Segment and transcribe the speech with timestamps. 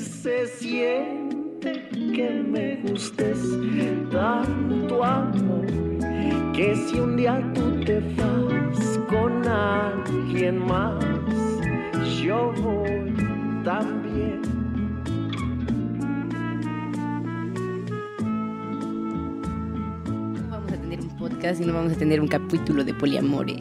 [0.00, 3.38] se siente que me gustes
[4.10, 5.66] tanto amor
[6.54, 11.04] que si un día tú te vas con alguien más,
[12.22, 13.14] yo voy
[13.62, 14.40] también.
[20.34, 23.54] No vamos a tener un podcast y no vamos a tener un capítulo de poliamore.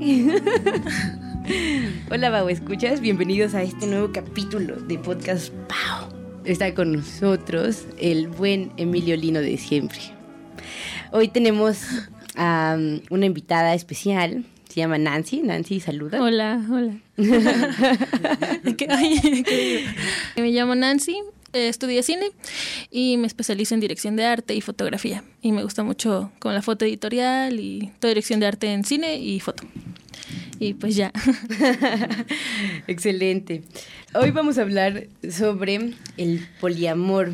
[2.12, 3.02] Hola, Bau, ¿escuchas?
[3.02, 5.99] Bienvenidos a este nuevo capítulo de podcast Pau.
[6.46, 10.00] Está con nosotros el buen Emilio Lino de siempre.
[11.12, 11.80] Hoy tenemos
[12.36, 14.46] a um, una invitada especial.
[14.68, 15.42] Se llama Nancy.
[15.42, 16.22] Nancy, saluda.
[16.22, 16.96] Hola, hola.
[18.78, 19.86] ¿Qué- ay, qué-
[20.38, 21.18] me llamo Nancy,
[21.54, 22.32] eh, estudié cine
[22.92, 25.24] y me especializo en dirección de arte y fotografía.
[25.42, 29.18] Y me gusta mucho con la foto editorial y toda dirección de arte en cine
[29.18, 29.64] y foto.
[30.60, 31.12] Y pues ya.
[32.88, 33.64] Excelente.
[34.14, 37.32] Hoy vamos a hablar sobre el poliamor.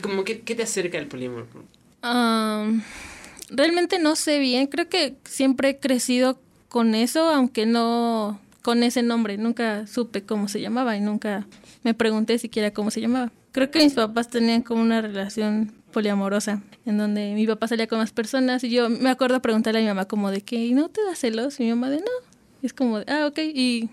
[0.00, 1.46] Como que, ¿Qué te acerca al poliamor?
[2.00, 2.82] Am,
[3.50, 9.02] realmente no sé bien, creo que siempre he crecido con eso, aunque no con ese
[9.02, 11.46] nombre, nunca supe cómo se llamaba y nunca
[11.82, 13.30] me pregunté siquiera cómo se llamaba.
[13.52, 17.98] Creo que mis papás tenían como una relación poliamorosa, en donde mi papá salía con
[17.98, 20.88] más personas y yo me acuerdo preguntarle a mi mamá como de que, ¿y no
[20.88, 21.60] te da celos?
[21.60, 22.31] Y mi mamá de no.
[22.62, 23.88] Y es como ah, ok, y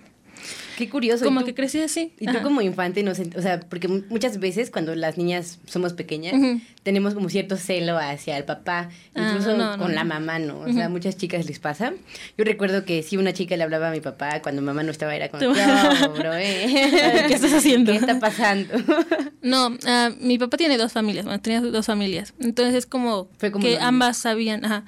[0.77, 1.25] Qué curioso.
[1.25, 2.13] ¿y como tú- que crecí así.
[2.17, 5.59] Y tú como infante, no sé, o sea, porque mu- muchas veces cuando las niñas
[5.65, 6.33] somos pequeñas,
[6.83, 9.95] tenemos como cierto celo hacia el papá, Ah, incluso no, no, con no.
[9.95, 10.59] la mamá, ¿no?
[10.61, 11.91] O sea, a muchas chicas les pasa.
[12.37, 15.13] Yo recuerdo que si una chica le hablaba a mi papá cuando mamá no estaba,
[15.13, 15.53] era como, "No,
[16.17, 17.25] bro, eh".
[17.27, 17.91] ¿Qué estás haciendo?
[17.91, 18.73] ¿Qué está pasando?
[19.41, 22.33] No, ah, mi papá tiene dos familias, bueno, tenía dos familias.
[22.39, 24.83] Entonces es como, Fue como que ambas sabían, ajá.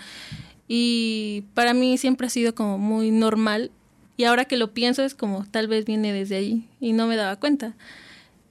[0.74, 3.72] Y para mí siempre ha sido como muy normal.
[4.16, 7.18] Y ahora que lo pienso es como tal vez viene desde ahí y no me
[7.18, 7.76] daba cuenta.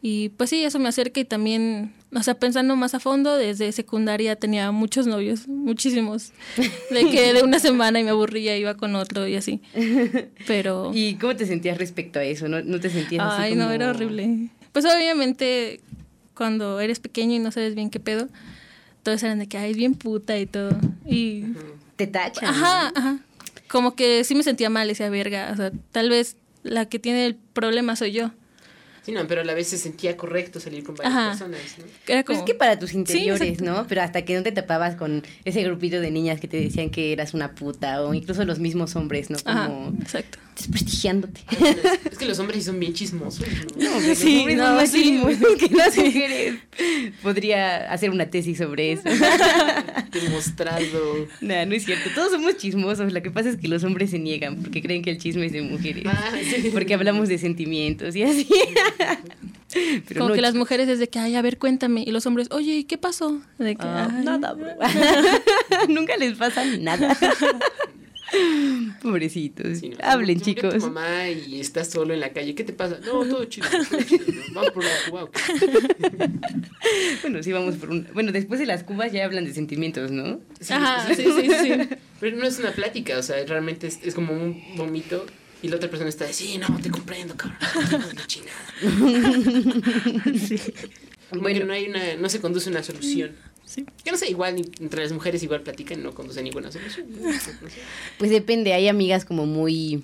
[0.03, 3.73] Y pues sí, eso me acerca y también, o sea, pensando más a fondo, desde
[3.73, 6.33] secundaria tenía muchos novios, muchísimos.
[6.91, 9.63] De que de una semana y me aburría, iba con otro y así.
[10.47, 10.91] Pero...
[10.93, 12.49] ¿Y cómo te sentías respecto a eso?
[12.49, 14.51] ¿No, no te sentías así Ay, como- no, era horrible.
[14.73, 15.81] Pues obviamente
[16.35, 18.29] cuando eres pequeño y no sabes bien qué pedo,
[19.05, 20.79] todos eran de que, ay, es bien puta y todo.
[21.07, 21.45] Y...
[22.07, 22.49] Te tachan.
[22.49, 23.19] Ajá, ajá.
[23.69, 25.51] Como que sí me sentía mal, decía verga.
[25.53, 28.31] O sea, tal vez la que tiene el problema soy yo.
[29.03, 31.29] Sí, no, pero a la vez se sentía correcto salir con varias Ajá.
[31.31, 31.85] personas, ¿no?
[32.07, 32.39] Era Pues como...
[32.41, 33.65] es que para tus interiores, exacto.
[33.65, 33.87] ¿no?
[33.87, 37.13] Pero hasta que no te tapabas con ese grupito de niñas que te decían que
[37.13, 39.39] eras una puta, o incluso los mismos hombres, ¿no?
[39.45, 40.39] Ajá, Como exacto.
[40.61, 41.41] Desprestigiándote.
[42.11, 43.85] Es que los hombres sí son bien chismosos, ¿no?
[44.01, 45.27] No, Sí, no, sí.
[45.59, 46.55] que las mujeres.
[47.23, 49.03] Podría hacer una tesis sobre eso.
[50.13, 51.27] Demostrado.
[51.41, 52.11] Nah, no es cierto.
[52.15, 53.13] Todos somos chismosos.
[53.13, 55.53] Lo que pasa es que los hombres se niegan porque creen que el chisme es
[55.53, 56.05] de mujeres.
[56.07, 56.71] Ah, sí.
[56.73, 58.49] Porque hablamos de sentimientos y así.
[59.73, 62.03] Pero como no, que las mujeres es de que, ay, a ver, cuéntame.
[62.05, 63.41] Y los hombres, oye, ¿y qué pasó?
[63.59, 64.67] De que, Ah, nada, bro.
[65.89, 67.17] Nunca les pasa nada.
[69.03, 69.79] Pobrecitos.
[69.79, 69.97] Sí, ¿no?
[70.03, 70.75] Hablen, chicos.
[70.75, 72.99] Tu mamá y estás solo en la calle, ¿qué te pasa?
[73.05, 74.25] No, todo chido, todo chido.
[74.27, 74.55] ¿no?
[74.55, 75.31] Vamos por una cuba.
[77.23, 78.09] Bueno, sí, vamos por un.
[78.15, 80.41] Bueno, después de las cubas ya hablan de sentimientos, ¿no?
[80.61, 81.89] Sí, Ajá, sí, sí, sí, sí.
[82.19, 85.27] Pero no es una plática, o sea, realmente es, es como un vomito
[85.63, 87.59] y la otra persona está de, sí, no, te comprendo, cabrón.
[88.17, 88.59] No, chingada.
[91.31, 93.33] Que no hay una, no se conduce una solución.
[93.71, 93.85] Sí.
[94.05, 97.07] Que no sé, igual ni- entre las mujeres igual platican no conduce a ninguna solución.
[97.23, 97.53] No sé.
[98.19, 100.03] Pues depende, hay amigas como muy.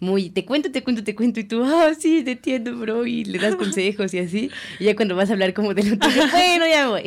[0.00, 3.24] Muy, te cuento, te cuento, te cuento, y tú, ah, sí, te entiendo, bro, y
[3.24, 4.50] le das consejos y así.
[4.80, 7.04] Y ya cuando vas a hablar como de lo tuyo, bueno, ya voy.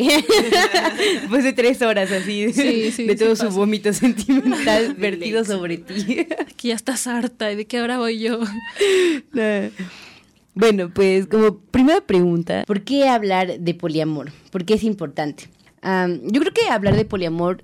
[1.19, 3.57] Después de tres horas así, de, Sí, sí, de sí todo su pasa.
[3.57, 5.47] vómito sentimental vertido lex.
[5.51, 6.25] sobre ti.
[6.39, 8.39] Aquí ya estás harta y de que ahora voy yo.
[9.33, 9.67] Nah.
[10.53, 14.31] Bueno, pues como primera pregunta, ¿por qué hablar de poliamor?
[14.51, 15.49] ¿Por qué es importante?
[15.85, 17.63] Am, yo creo que hablar de poliamor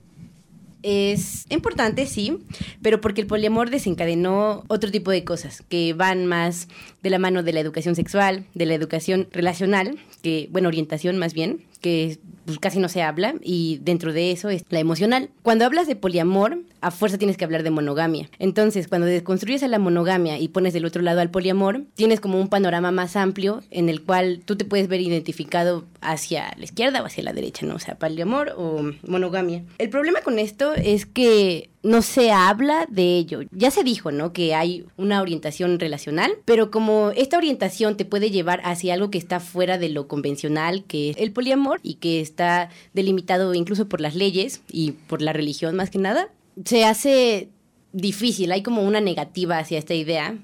[0.84, 2.38] es importante, sí,
[2.84, 6.68] pero porque el poliamor desencadenó otro tipo de cosas que van más
[7.02, 11.34] de la mano de la educación sexual, de la educación relacional, que, bueno, orientación más
[11.34, 15.30] bien, que pues, casi no se habla, y dentro de eso es la emocional.
[15.42, 18.30] Cuando hablas de poliamor, a fuerza tienes que hablar de monogamia.
[18.40, 22.40] Entonces, cuando desconstruyes a la monogamia y pones del otro lado al poliamor, tienes como
[22.40, 27.02] un panorama más amplio en el cual tú te puedes ver identificado hacia la izquierda
[27.02, 27.76] o hacia la derecha, ¿no?
[27.76, 29.64] O sea, poliamor o monogamia.
[29.78, 33.42] El problema con esto es que no se habla de ello.
[33.52, 34.34] Ya se dijo, ¿no?
[34.34, 39.18] Que hay una orientación relacional, pero como esta orientación te puede llevar hacia algo que
[39.18, 44.02] está fuera de lo convencional, que es el poliamor, y que está delimitado incluso por
[44.02, 46.30] las leyes y por la religión más que nada,
[46.66, 47.50] se hace
[47.94, 50.38] difícil, hay como una negativa hacia esta idea,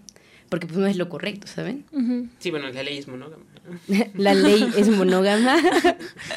[0.49, 1.85] porque pues no es lo correcto, ¿saben?
[2.39, 3.43] Sí, bueno, la ley es monógama.
[3.43, 3.57] ¿no?
[4.15, 5.57] La ley es monógama.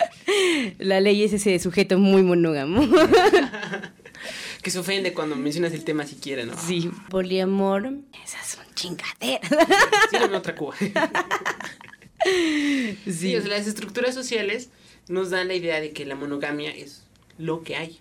[0.79, 2.83] La ley es ese sujeto muy monógamo.
[4.63, 6.53] Que se ofende cuando mencionas el tema siquiera, ¿no?
[6.59, 7.93] Sí, poliamor,
[8.25, 9.51] esas son chingaderas.
[10.11, 10.75] Sírveme otra cuba.
[12.23, 14.69] Sí, Sí, o sea, las estructuras sociales
[15.09, 17.05] nos dan la idea de que la monogamia es
[17.39, 17.99] lo que hay.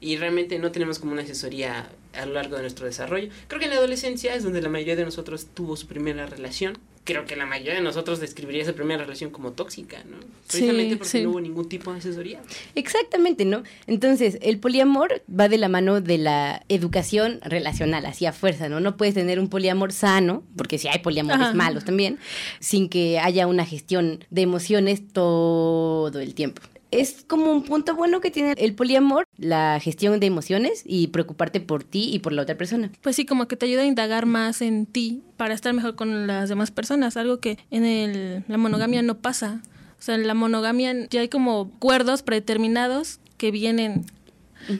[0.00, 3.30] Y realmente no tenemos como una asesoría a lo largo de nuestro desarrollo.
[3.46, 6.78] Creo que en la adolescencia es donde la mayoría de nosotros tuvo su primera relación.
[7.06, 10.16] Creo que la mayoría de nosotros describiría esa primera relación como tóxica, ¿no?
[10.18, 10.26] Sí,
[10.58, 11.22] Precisamente porque sí.
[11.22, 12.42] no hubo ningún tipo de asesoría.
[12.74, 13.62] Exactamente, ¿no?
[13.86, 18.80] Entonces, el poliamor va de la mano de la educación relacional, así a fuerza, ¿no?
[18.80, 21.54] No puedes tener un poliamor sano, porque si hay poliamores Ajá.
[21.54, 22.18] malos también,
[22.58, 26.60] sin que haya una gestión de emociones todo el tiempo.
[26.96, 31.60] Es como un punto bueno que tiene el poliamor, la gestión de emociones y preocuparte
[31.60, 32.90] por ti y por la otra persona.
[33.02, 36.26] Pues sí, como que te ayuda a indagar más en ti para estar mejor con
[36.26, 39.60] las demás personas, algo que en el, la monogamia no pasa.
[39.98, 44.06] O sea, en la monogamia ya hay como acuerdos predeterminados que vienen.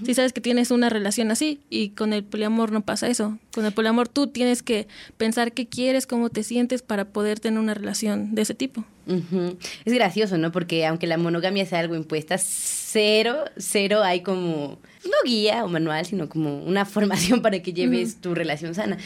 [0.05, 3.39] Si sabes que tienes una relación así y con el poliamor no pasa eso.
[3.53, 7.61] Con el poliamor tú tienes que pensar qué quieres, cómo te sientes para poder tener
[7.61, 8.85] una relación de ese tipo.
[9.07, 9.57] Ujú.
[9.85, 10.51] Es gracioso, ¿no?
[10.53, 16.05] Porque aunque la monogamia sea algo impuesta, cero, cero hay como, no guía o manual,
[16.07, 18.99] sino como una formación para que lleves tu relación sana.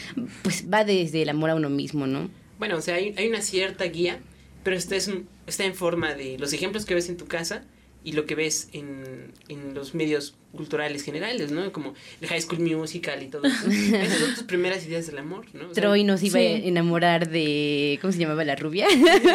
[0.43, 2.29] Pues va desde el amor a uno mismo, ¿no?
[2.59, 4.19] Bueno, o sea, hay, hay una cierta guía,
[4.63, 7.63] pero esta es un- está en forma de los ejemplos que ves en tu casa
[8.03, 11.71] y lo que ves en, en los medios culturales generales, ¿no?
[11.71, 13.67] Como el High School Musical y todo eso.
[13.69, 15.69] Esas son tus primeras ideas del amor, ¿no?
[15.69, 16.45] O sea, Troy nos iba sí.
[16.45, 18.87] a enamorar de, ¿cómo se llamaba la rubia?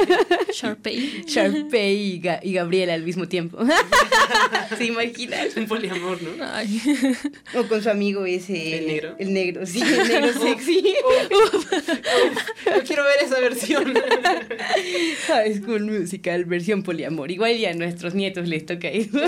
[0.52, 1.24] Sharpay.
[1.26, 3.58] Sharpay y, Ga- y Gabriela al mismo tiempo.
[4.78, 5.46] ¿Se imaginan?
[5.46, 6.44] Es un poliamor, ¿no?
[6.44, 6.80] Ay.
[7.54, 8.78] O con su amigo ese.
[8.78, 9.16] ¿El negro?
[9.18, 10.94] El negro, sí, el negro sexy.
[12.66, 13.94] Yo quiero ver esa versión.
[15.28, 17.30] High School Musical, versión poliamor.
[17.30, 19.18] Igual ya a nuestros nietos les toca eso.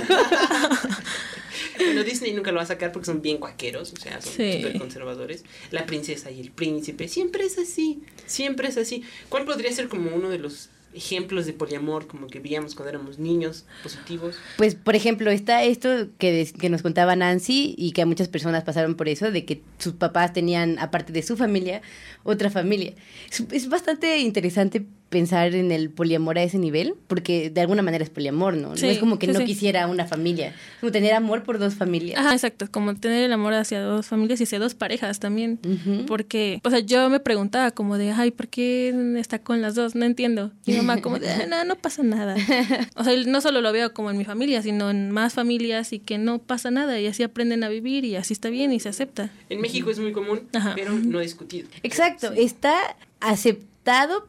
[1.85, 4.53] Bueno, Disney nunca lo va a sacar porque son bien cuaqueros, o sea, son Sí.
[4.55, 5.45] súper conservadores.
[5.71, 9.03] La princesa y el príncipe, siempre es así, siempre es así.
[9.29, 13.19] ¿Cuál podría ser como uno de los ejemplos de poliamor como que veíamos cuando éramos
[13.19, 14.37] niños, positivos?
[14.57, 18.29] Pues, por ejemplo, está esto que, des- que nos contaba Nancy y que a muchas
[18.29, 21.83] personas pasaron por eso, de que sus papás tenían, aparte de su familia,
[22.25, 22.95] otra familia.
[23.31, 28.05] Es, es bastante interesante pensar en el poliamor a ese nivel, porque de alguna manera
[28.05, 28.77] es poliamor, ¿no?
[28.77, 29.45] Sí, no es como que sí, no sí.
[29.47, 32.21] quisiera una familia, es como tener amor por dos familias.
[32.21, 35.59] Ajá, exacto, como tener el amor hacia dos familias y hacia dos parejas también.
[36.07, 39.95] Porque, o sea, yo me preguntaba como de, ay, ¿por qué está con las dos?
[39.95, 40.53] No entiendo.
[40.67, 42.35] Mi mamá como de, "Ah, no, no pasa nada.
[42.97, 46.01] O sea, no solo lo veo como en mi familia, sino en más familias y
[46.01, 48.89] que no pasa nada y así aprenden a vivir y así está bien y se
[48.89, 49.31] acepta.
[49.49, 50.73] En México es muy común, Ajá.
[50.75, 51.69] pero no discutido.
[51.83, 52.75] Exacto, está
[53.21, 53.68] aceptado,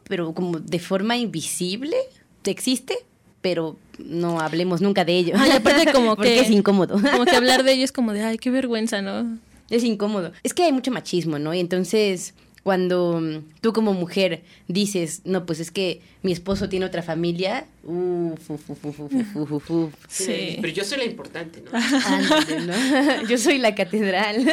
[0.04, 1.96] pero como de forma invisible,
[2.44, 2.96] existe,
[3.40, 5.34] pero no hablemos nunca de ello.
[5.36, 6.94] Ah, y aparte como porque que- es incómodo.
[7.00, 9.38] Como que hablar de ello es como de, ay, qué vergüenza, ¿no?
[9.70, 10.32] Es incómodo.
[10.42, 11.54] Es que hay mucho machismo, ¿no?
[11.54, 12.34] Y entonces,
[12.70, 17.66] cuando mm, tú como mujer dices, no, pues es que mi esposo tiene otra familia,
[17.82, 19.00] uff, uf, uf,
[19.34, 19.94] uf, uf.
[20.06, 20.56] sí.
[20.60, 21.72] Pero yo soy la importante, ¿no?
[23.28, 24.36] Yo soy la catedral.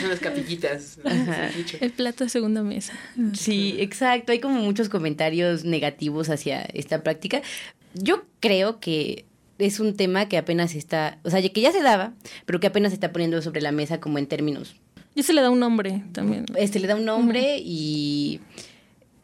[0.00, 0.98] Son las capillitas.
[1.82, 2.94] El plato de segunda mesa.
[3.34, 4.32] Sí, exacto.
[4.32, 7.42] Hay como muchos comentarios negativos hacia esta práctica.
[7.92, 9.26] Yo creo que
[9.58, 12.14] es un tema que apenas está, o sea, que ya se daba,
[12.46, 14.76] pero que apenas se está poniendo sobre la mesa como en términos
[15.16, 16.46] y se le da un nombre también.
[16.56, 18.40] este le da un nombre y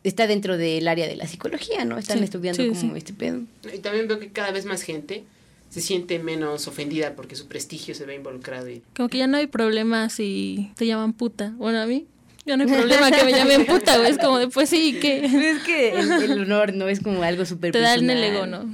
[0.02, 1.98] está dentro del área de la psicología, ¿no?
[1.98, 2.98] Están Sí, estudiando sí, como sí.
[2.98, 3.42] este pedo.
[3.72, 5.22] Y también veo que cada vez más gente
[5.70, 8.68] se siente menos ofendida porque su prestigio se ve involucrado.
[8.68, 8.82] Y...
[8.96, 11.52] Como que ya no hay problema si te llaman puta.
[11.56, 12.06] Bueno, a mí
[12.44, 14.10] ya no hay problema que me llamen puta, güey.
[14.10, 17.44] Es como de, pues sí, que Es que el, el honor no es como algo
[17.44, 18.64] súper te da en el ego, ¿no?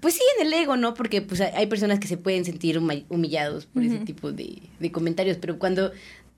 [0.00, 0.94] Pues sí, en el ego, ¿no?
[0.94, 2.78] Porque pues hay- personas que se pueden sentir
[3.08, 5.90] humillados por ese tipo de, de comentarios, pero cuando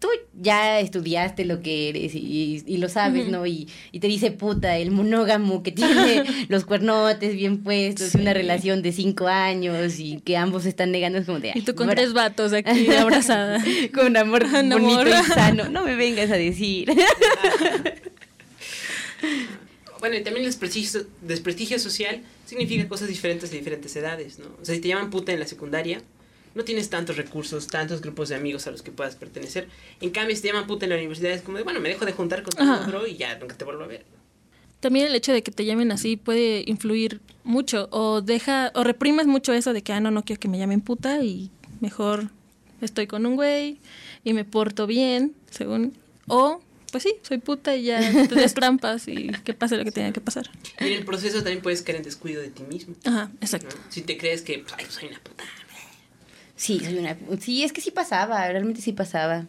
[0.04, 3.28] tú ya estudiaste lo que eres y, y lo sabes.
[3.28, 3.46] ¿no?
[3.46, 8.18] Y, y te dice puta, el monógamo que tiene los cuernotes bien puestos, Sí.
[8.18, 11.52] una relación de cinco años y que ambos están negando, es como de...
[11.54, 13.64] Y tú "Ay, con tres vatos aquí abrazada.
[13.94, 15.08] Con amor Con bonito amor.
[15.08, 15.68] y sano.
[15.70, 16.88] No me vengas a decir.
[20.00, 24.46] Bueno, y también el desprestigio, desprestigio social significa cosas diferentes a diferentes edades, ¿no?
[24.60, 26.02] O sea, si te llaman puta en la secundaria,
[26.54, 29.68] no tienes tantos recursos, tantos grupos de amigos a los que puedas pertenecer.
[30.00, 32.04] En cambio, si te llaman puta en la universidad, es como de, bueno, me dejo
[32.04, 32.86] de juntar contigo, Ajá.
[32.86, 34.04] bro, y ya nunca te vuelvo a ver.
[34.80, 39.26] También el hecho de que te llamen así puede influir mucho o deja o reprimes
[39.26, 42.28] mucho eso de que ah no no quiero que me llamen puta y mejor
[42.82, 43.78] estoy con un güey
[44.24, 45.94] y me porto bien, según
[46.26, 46.60] o
[46.92, 50.12] pues sí, soy puta y ya te des trampas y que pase lo que tenga
[50.12, 50.48] que pasar.
[50.78, 52.94] Y en el proceso también puedes caer en descuido de ti mismo.
[53.04, 53.38] Ajá, ¿no?
[53.40, 53.74] exacto.
[53.88, 55.42] Si te crees que, pues, ay, soy una puta.
[56.56, 57.16] Sí, una...
[57.40, 59.46] sí, es que sí pasaba, realmente sí pasaba.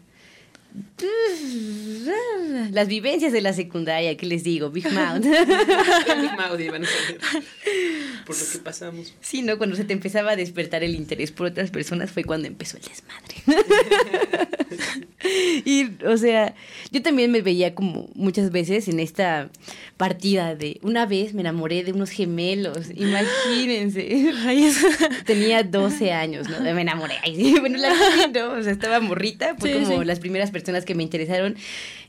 [2.71, 4.69] Las vivencias de la secundaria, ¿qué les digo?
[4.69, 5.21] Big Mouth.
[5.23, 7.19] Big Mouth iban a saber
[8.25, 9.13] por lo que pasamos.
[9.21, 9.57] Sí, ¿no?
[9.57, 12.83] Cuando se te empezaba a despertar el interés por otras personas fue cuando empezó el
[12.83, 14.45] desmadre.
[15.65, 16.55] y, o sea,
[16.91, 19.49] yo también me veía como muchas veces en esta
[19.97, 24.33] partida de una vez me enamoré de unos gemelos, imagínense.
[25.25, 26.59] Tenía 12 años, ¿no?
[26.61, 27.15] Me enamoré.
[27.59, 27.93] Bueno, la
[28.33, 28.51] ¿no?
[28.53, 30.05] O sea, estaba morrita, fue Sí, como sí.
[30.05, 31.55] las primeras personas que me interesaron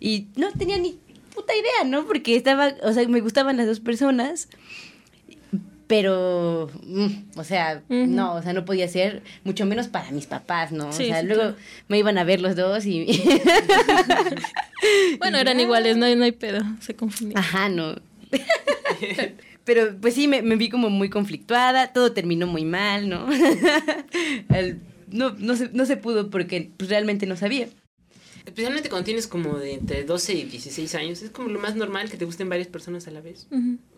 [0.01, 0.99] y no tenía ni
[1.35, 2.07] puta idea, ¿no?
[2.07, 4.49] Porque estaba, o sea, me gustaban las dos personas.
[5.87, 7.07] Pero, mm,
[7.39, 8.07] o sea, Ujú.
[8.09, 10.93] no, o sea, no podía ser, mucho menos para mis papás, ¿no?
[10.93, 11.57] Sí, o sea, sí, luego claro.
[11.87, 13.07] me iban a ver los dos y...
[15.19, 17.39] Bueno, eran iguales, no hay, no hay pedo, se confundían.
[17.39, 17.95] Ajá, no.
[19.65, 23.27] Pero pues sí, me, me vi como muy conflictuada, todo terminó muy mal, ¿no?
[24.55, 27.69] El- no, no, se, no se pudo porque pues, realmente no sabía.
[28.47, 32.09] Especialmente cuando tienes como de entre 12 y 16 años, es como lo más normal
[32.09, 33.49] que te gusten varias personas a la vez.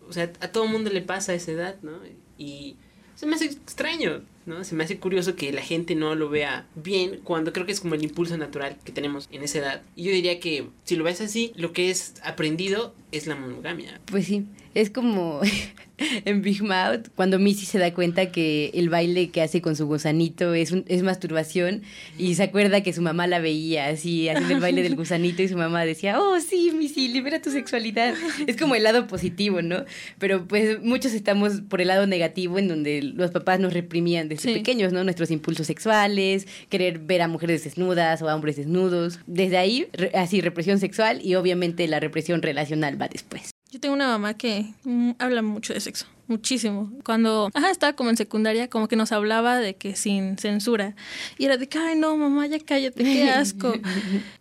[0.07, 1.99] O sea, a todo mundo le pasa a esa edad, ¿no?
[2.37, 2.75] Y
[3.15, 4.63] se me hace extraño, ¿no?
[4.65, 7.79] Se me hace curioso que la gente no lo vea bien cuando creo que es
[7.79, 9.81] como el impulso natural que tenemos en esa edad.
[9.95, 14.01] Y yo diría que si lo ves así, lo que es aprendido es la monogamia.
[14.05, 15.39] Pues sí, es como
[16.25, 19.85] en Big Mouth, cuando Missy se da cuenta que el baile que hace con su
[19.87, 21.81] gusanito es, un- es masturbación
[22.17, 25.47] y se acuerda que su mamá la veía así, haciendo el baile del gusanito y
[25.47, 28.13] su mamá decía, oh sí, Missy, libera tu sexualidad.
[28.47, 29.83] Es como el lado positivo, ¿no?
[30.19, 34.53] Pero pues muchos estamos por el lado negativo en donde los papás nos reprimían desde
[34.53, 34.59] Sí.
[34.59, 35.03] pequeños, ¿no?
[35.03, 39.19] Nuestros impulsos sexuales, querer ver a mujeres desnudas o a hombres desnudos.
[39.27, 43.51] Desde ahí, re- así, represión sexual y obviamente la represión relacional va después.
[43.71, 46.91] Yo tengo una mamá que mm, habla mucho de sexo, muchísimo.
[47.03, 50.95] Cuando ajá, estaba como en secundaria, como que nos hablaba de que sin censura.
[51.37, 53.73] Y era de que, ay, no, mamá, ya cállate, qué asco.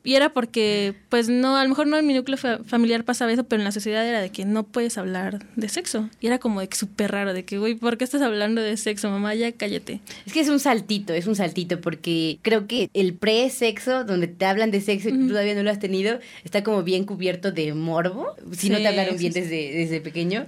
[0.05, 3.33] y era porque, pues no, a lo mejor no en mi núcleo fa- familiar pasaba
[3.33, 6.09] eso, pero en la sociedad era de que no puedes hablar de sexo.
[6.21, 8.77] Y era como de que súper raro, de que, güey, ¿por qué estás hablando de
[8.77, 9.35] sexo, mamá?
[9.35, 10.01] Ya cállate.
[10.27, 14.45] Es que es un saltito, es un saltito, porque creo que el pre-sexo, donde te
[14.45, 18.35] hablan de sexo y todavía no lo has tenido, está como bien cubierto de morbo,
[18.53, 19.41] si no te hablaron bien sí.
[19.41, 20.47] desde, desde pequeño.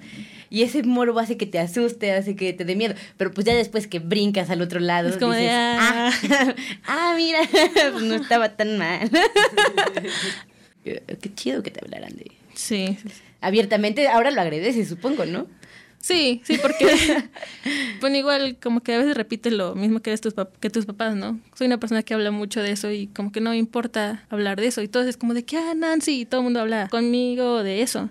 [0.51, 2.95] Y ese morbo hace que te asuste, hace que te dé miedo.
[3.17, 6.11] Pero pues ya después que brincas al otro lado, Es como dices, ah.
[6.31, 6.55] ah,
[6.87, 7.39] ah, mira,
[7.93, 9.09] pues no estaba tan mal.
[10.85, 12.99] Qué chido que te hablaran de sí.
[13.41, 14.09] abiertamente.
[14.09, 15.47] Ahora lo agradeces, supongo, ¿no?
[16.03, 16.87] Sí, sí, porque
[18.01, 21.15] bueno, igual como que a veces repites lo mismo que, eres tus que tus papás,
[21.15, 21.39] ¿no?
[21.55, 24.59] Soy una persona que habla mucho de eso y como que no me importa hablar
[24.61, 24.81] de eso.
[24.83, 27.83] Y todo es como de que, ah, Nancy, y todo el mundo habla conmigo de
[27.83, 28.09] eso.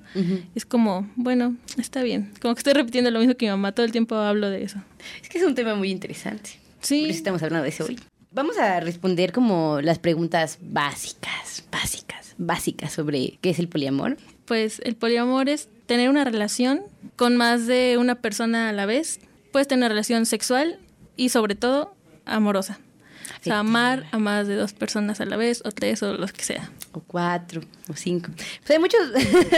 [0.55, 2.31] Es como, bueno, está bien.
[2.41, 4.81] Como que estoy repitiendo lo mismo que mi mamá, todo el tiempo hablo de eso.
[5.21, 6.51] Es que es un tema muy interesante.
[6.77, 7.99] Por Sí, eso estamos hablando de eso hoy.
[8.31, 14.17] Vamos a responder como las preguntas básicas, básicas, básicas sobre qué es el poliamor.
[14.45, 16.83] pues el poliamor es tener una relación
[17.15, 19.19] con más de una persona a la vez.
[19.51, 20.77] Puedes tener una relación sexual
[21.17, 22.79] y sobre todo amorosa.
[23.41, 26.31] O sea, amar a más de dos personas a la vez o tres o los
[26.31, 26.69] que sea.
[26.91, 28.29] O cuatro, o cinco.
[28.59, 29.01] Pues hay muchos,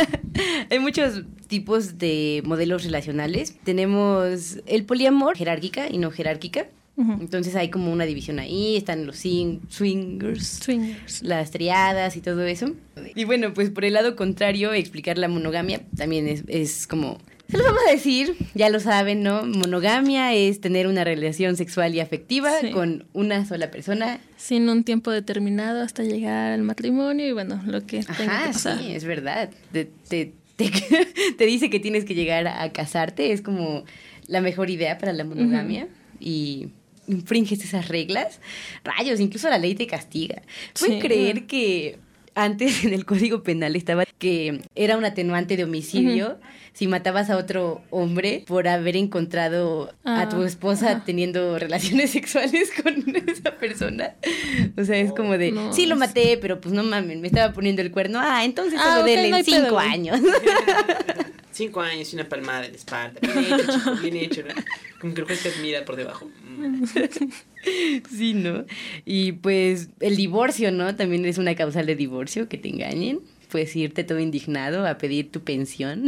[0.70, 3.58] hay muchos tipos de modelos relacionales.
[3.66, 6.68] Tenemos el poliamor, jerárquica y no jerárquica.
[7.20, 11.24] Entonces hay como una división ahí, están los swing- swingers, Swingers.
[11.24, 12.72] las triadas y todo eso.
[13.16, 17.18] Y bueno, pues por el lado contrario, explicar la monogamia también es, es como...
[17.50, 19.46] Se los vamos a decir, ya lo saben, ¿no?
[19.46, 22.72] Monogamia es tener una relación sexual y afectiva Sí.
[22.72, 24.22] con una sola persona.
[24.38, 28.46] Sin un tiempo determinado hasta llegar al matrimonio y bueno, lo que tenga que Ajá,
[28.54, 28.80] pasar.
[28.80, 29.50] sí, es verdad.
[29.74, 30.72] Te, te, te-
[31.38, 33.84] te dice que tienes que llegar a casarte, es como
[34.28, 35.90] la mejor idea para la monogamia.
[36.22, 36.70] Y
[37.12, 38.40] infringes esas reglas.
[38.84, 40.42] Rayos, incluso la ley te castiga.
[40.80, 41.08] ¿Pueden Sí.
[41.08, 41.98] creer que
[42.36, 46.40] antes en el Código Penal estaba que era un atenuante de homicidio
[46.74, 52.72] si matabas a otro hombre por haber encontrado a tu Ah, esposa teniendo relaciones sexuales
[52.82, 54.16] con esa persona?
[54.78, 57.28] O sea, es como de, No, sí lo es- maté, pero pues no mames, me
[57.28, 58.20] estaba poniendo el cuerno.
[58.22, 60.20] Ah, entonces Ah, solo denle no cinco pedo, años.
[61.54, 63.20] Cinco años y una palmada en la espalda.
[63.22, 64.42] Bien hecho, chico, bien hecho.
[64.48, 64.54] ¿no?
[65.02, 66.30] Como que el juez te admira por debajo.
[68.10, 68.66] Sí, ¿no?
[69.06, 70.96] Y pues el divorcio, ¿no?
[70.96, 73.20] También es una causal de divorcio, que te engañen.
[73.52, 76.06] Puedes irte todo indignado a pedir tu pensión.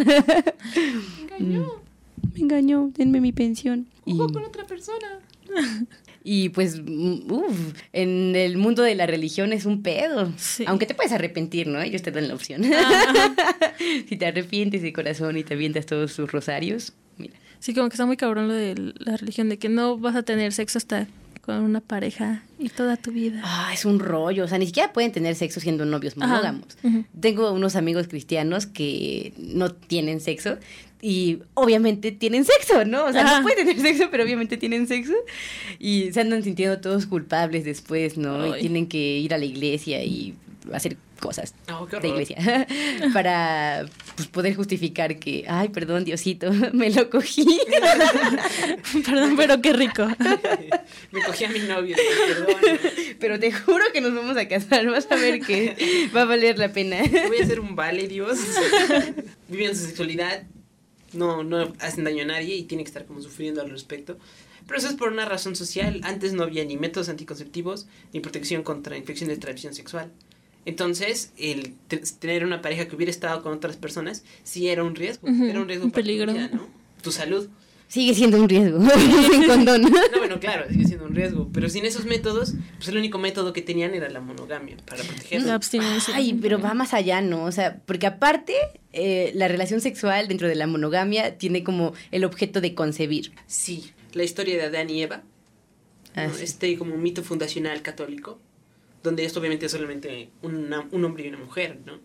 [2.33, 3.85] Me engañó, denme mi pensión.
[4.05, 5.19] Y, Jugó con otra persona.
[6.25, 10.31] Y pues, mm, uf, en el mundo de la religión es un pedo.
[10.37, 10.63] Sí.
[10.67, 11.81] Aunque te puedes arrepentir, ¿no?
[11.81, 12.63] Ellos te dan la opción.
[14.07, 17.33] si te arrepientes de corazón y te avientas todos tus rosarios, mira.
[17.59, 20.23] Sí, como que está muy cabrón lo de la religión, de que no vas a
[20.23, 21.07] tener sexo hasta
[21.45, 23.41] con una pareja y toda tu vida.
[23.43, 24.45] Ah, es un rollo.
[24.45, 26.65] O sea, ni siquiera pueden tener sexo siendo novios monógamos.
[26.83, 27.03] Ujú.
[27.19, 30.57] Tengo unos amigos cristianos que no tienen sexo
[31.01, 33.05] y obviamente tienen sexo, ¿no?
[33.07, 33.37] O sea, Ajá.
[33.39, 35.13] no pueden tener sexo, pero obviamente tienen sexo
[35.79, 38.55] y se andan sintiendo todos culpables después, ¿no?
[38.55, 40.35] Y tienen que ir a la iglesia y
[40.71, 42.67] hacer cosas Oh, qué de iglesia
[43.13, 47.45] para pues, poder justificar que, ay, perdón, Diosito, me lo cogí.
[49.05, 50.07] Perdón, pero qué rico.
[51.11, 51.95] Me cogí a mi novio,
[52.27, 52.79] perdón.
[53.19, 56.59] pero te juro que nos vamos a casar, vas a ver que va a valer
[56.59, 56.97] la pena.
[57.27, 58.39] Voy a hacer un vale, Dios.
[59.47, 60.43] Viven su sexualidad,
[61.13, 64.17] no, no hacen daño a nadie y tienen que estar como sufriendo al respecto.
[64.67, 66.01] Pero eso es por una razón social.
[66.03, 70.11] Antes no había ni métodos anticonceptivos ni protección contra infecciones de transmisión sexual.
[70.65, 74.95] Entonces, el te- tener una pareja que hubiera estado con otras personas sí era un
[74.95, 75.27] riesgo.
[75.29, 76.33] Ujú, Era un riesgo un para tu peligro.
[76.33, 76.67] vida, ¿no?
[77.01, 77.47] Tu salud.
[77.89, 78.79] Sigue siendo un riesgo,
[79.31, 79.81] sin condón.
[79.83, 81.49] No, bueno, claro, sigue siendo un riesgo.
[81.53, 85.45] Pero sin esos métodos, pues el único método que tenían era la monogamia para protegerse.
[85.45, 86.15] La abstinencia.
[86.15, 87.43] Ay, pero va más allá, ¿no?
[87.43, 88.55] O sea, porque aparte,
[88.93, 93.31] eh, la relación sexual dentro de la monogamia tiene como el objeto de concebir.
[93.45, 95.21] Sí, la historia de Adán y Eva,
[96.15, 96.33] Ah, ¿no?
[96.33, 96.43] sí.
[96.45, 98.39] este como mito fundacional católico,
[99.03, 101.99] donde esto obviamente es solamente una- un hombre y una mujer, ¿no?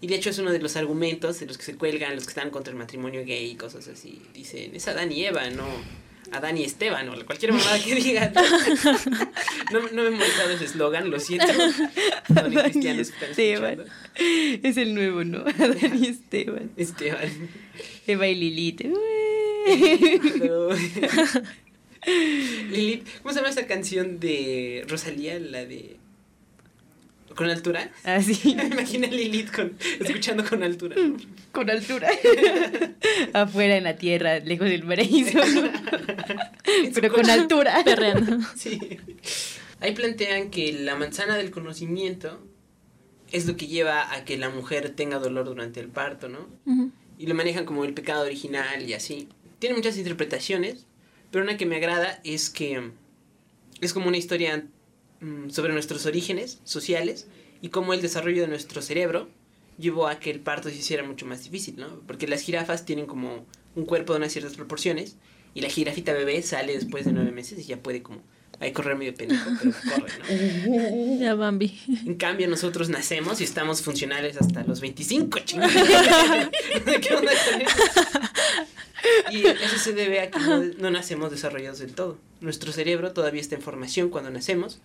[0.00, 2.30] Y de hecho es uno de los argumentos de los que se cuelgan los que
[2.30, 4.20] están contra el matrimonio gay y cosas así.
[4.34, 5.66] Dicen, es Adán y Eva, no
[6.32, 8.32] Adán y Esteban, o cualquier mamada que digan.
[9.72, 11.46] No, no me he molestado ese eslogan, lo siento.
[12.28, 12.56] Adán y
[13.00, 13.84] están Esteban.
[14.62, 15.38] Es el nuevo, ¿no?
[15.58, 16.70] Adán y Esteban.
[16.76, 17.30] Esteban.
[18.06, 18.82] Eva y Lilith.
[22.70, 25.38] Lilith, ¿cómo se llama esa canción de Rosalía?
[25.40, 25.96] La de.
[27.36, 27.90] ¿Con altura?
[28.02, 30.96] Así, Me imaginé a Lilith con, escuchando con altura.
[30.96, 31.16] ¿no?
[31.56, 32.10] con altura.
[33.32, 35.38] Afuera en la tierra, lejos del paraíso.
[36.94, 37.82] Pero con altura.
[37.82, 38.38] Perreando.
[38.56, 38.78] Sí.
[39.80, 42.42] Ahí plantean que la manzana del conocimiento
[43.32, 46.46] es lo que lleva a que la mujer tenga dolor durante el parto, ¿no?
[47.18, 49.28] Y lo manejan como el pecado original y así.
[49.58, 50.84] Tiene muchas interpretaciones,
[51.30, 52.90] pero una que me agrada es que
[53.80, 54.66] es como una historia
[55.20, 57.28] mm, sobre nuestros orígenes sociales
[57.60, 59.28] y cómo el desarrollo de nuestro cerebro
[59.78, 62.00] llevó a que el parto se hiciera mucho más difícil, ¿no?
[62.06, 65.16] Porque las jirafas tienen como un cuerpo de unas ciertas proporciones
[65.54, 68.22] y la jirafita bebé sale después de nueve meses y ya puede como
[68.60, 71.16] ahí correr medio pendejo, pero corre, ¿no?
[71.20, 71.78] Ya Bambi.
[72.06, 76.50] En cambio, nosotros nacemos y estamos funcionales hasta los 25, chingada.
[77.00, 77.32] ¿Qué onda?
[79.30, 82.18] Y eso se debe a que no, no nacemos desarrollados del todo.
[82.40, 84.80] Nuestro cerebro todavía está en formación cuando nacemos,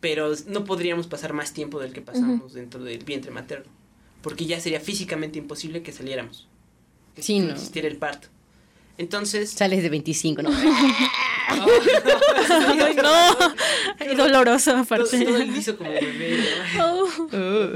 [0.00, 3.70] pero no podríamos pasar más tiempo del que pasamos dentro del vientre materno,
[4.22, 6.48] porque ya sería físicamente imposible que saliéramos.
[7.14, 7.52] que Sí, ¿no?
[7.52, 8.28] existiera el parto.
[8.98, 10.50] Entonces, Sales de 25, ¿no?
[12.78, 13.36] Ay, no.
[13.98, 15.24] Ay, doloroso todo, aparte.
[15.24, 16.38] todo liso como bebé.
[16.76, 16.84] ¿no?
[16.84, 17.08] Oh.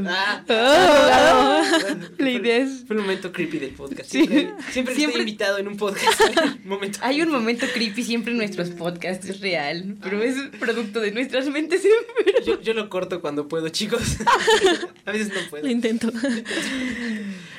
[0.06, 1.80] Ah, Oh.
[1.80, 4.10] Bueno, La idea es- Fue un momento creepy del podcast.
[4.10, 4.18] Sí.
[4.26, 6.20] Siempre, siempre que Siempre- estoy invitado en un podcast.
[6.20, 6.34] hay
[6.64, 7.32] un momento Hay un creepy.
[7.40, 11.82] momento creepy siempre en nuestros podcasts, es real, pero es producto de nuestras mentes.
[12.46, 14.16] Yo, yo lo corto cuando puedo, chicos.
[15.06, 15.64] A veces no puedo.
[15.64, 16.10] Lo intento.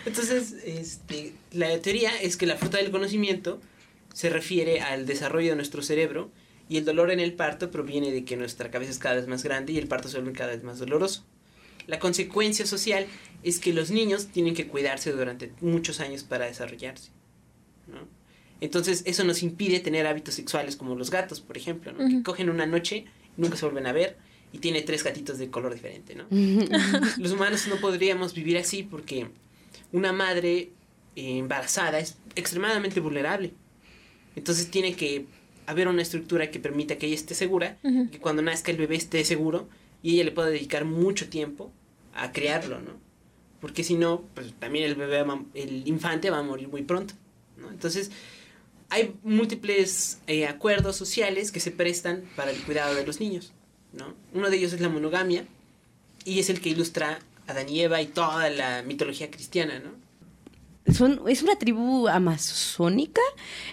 [0.06, 3.60] Entonces, este, la teoría es que la fruta del conocimiento
[4.16, 6.32] se refiere al desarrollo de nuestro cerebro
[6.70, 9.44] y el dolor en el parto proviene de que nuestra cabeza es cada vez más
[9.44, 11.26] grande y el parto se vuelve cada vez más doloroso.
[11.86, 13.08] La consecuencia social
[13.44, 17.10] es que los niños tienen que cuidarse durante muchos años para desarrollarse.
[17.88, 18.08] ¿no?
[18.62, 22.08] Entonces, eso nos impide tener hábitos sexuales como los gatos, por ejemplo, ¿no?
[22.08, 23.04] que cogen una noche,
[23.36, 24.16] nunca se vuelven a ver
[24.54, 26.16] y tiene tres gatitos de color diferente.
[26.16, 26.24] ¿no?
[27.18, 29.28] Los humanos no podríamos vivir así porque
[29.92, 30.70] una madre
[31.18, 33.52] eh, embarazada es extremadamente vulnerable.
[34.36, 35.26] Entonces tiene que
[35.68, 37.78] haber una estructura que permita que ella esté segura,
[38.12, 39.68] que cuando nazca el bebé esté seguro
[40.04, 41.72] y ella le pueda dedicar mucho tiempo
[42.14, 42.92] a criarlo, ¿no?
[43.62, 47.14] Porque si no, pues también el bebé, va- el infante va a morir muy pronto,
[47.58, 47.72] ¿no?
[47.72, 48.12] Entonces,
[48.90, 53.52] hay múltiples eh, acuerdos sociales que se prestan para el cuidado de los niños,
[53.94, 54.14] ¿no?
[54.34, 55.46] Uno de ellos es la monogamia
[56.26, 59.92] y es el que ilustra a Adán y Eva y toda la mitología cristiana, ¿no?
[60.94, 63.22] Son, es una tribu amazónica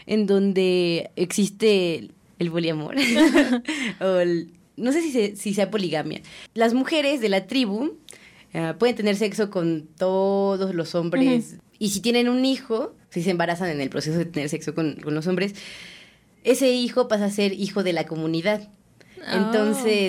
[0.07, 2.97] en donde existe el poliamor.
[4.01, 6.23] o el- no sé si, se- si sea poligamia.
[6.55, 7.99] Las mujeres de la tribu
[8.55, 11.57] ah, pueden tener sexo con todos los hombres.
[11.79, 14.95] Y si tienen un hijo, si se embarazan en el proceso de tener sexo con,
[14.97, 15.55] con los hombres,
[16.45, 18.69] ese hijo pasa a ser hijo de la comunidad.
[19.21, 20.01] Oh.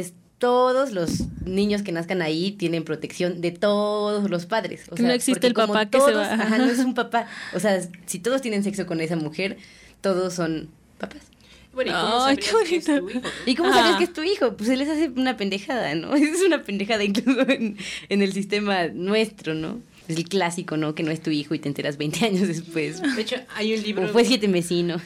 [0.43, 4.82] Todos los niños que nazcan ahí tienen protección de todos los padres.
[4.91, 6.34] O Que no existe porque el como papá que se todos- va.
[6.34, 7.27] Ajá, no es un papá.
[7.53, 9.56] O sea, si todos tienen sexo con esa mujer,
[10.01, 11.21] todos son papás.
[11.73, 12.49] Bueno, ¿y cómo Ay, que es
[12.86, 13.10] tu bonito.
[13.10, 13.19] hijo?
[13.21, 13.29] no?
[13.45, 14.58] ¿Y cómo sabes que es tu hijo?
[14.58, 16.13] Pues se les hace una pendejada, ¿no?
[16.15, 17.77] Es una pendejada incluso en,
[18.10, 19.79] en el sistema nuestro, ¿no?
[20.10, 20.93] Es el clásico, ¿no?
[20.93, 23.01] Que no es tu hijo y te enteras 20 años después.
[23.15, 24.03] De hecho, hay un libro.
[24.03, 24.97] O fue siete vecino.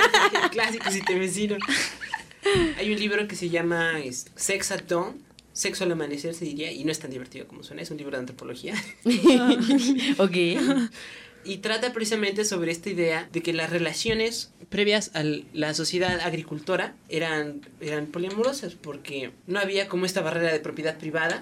[0.52, 1.56] Clásico, si te vecino.
[2.78, 3.94] Hay un libro que se llama
[4.34, 5.24] Sex at Dawn.
[5.52, 8.12] Sexo al amanecer se diría, y no es tan divertido como suena, es un libro
[8.12, 8.74] de antropología.
[10.18, 10.36] ok.
[11.46, 15.22] Y trata precisamente sobre esta idea de que las relaciones previas a
[15.54, 21.38] la sociedad agricultora eran, eran poliamorosas, porque no había como esta barrera de propiedad privada,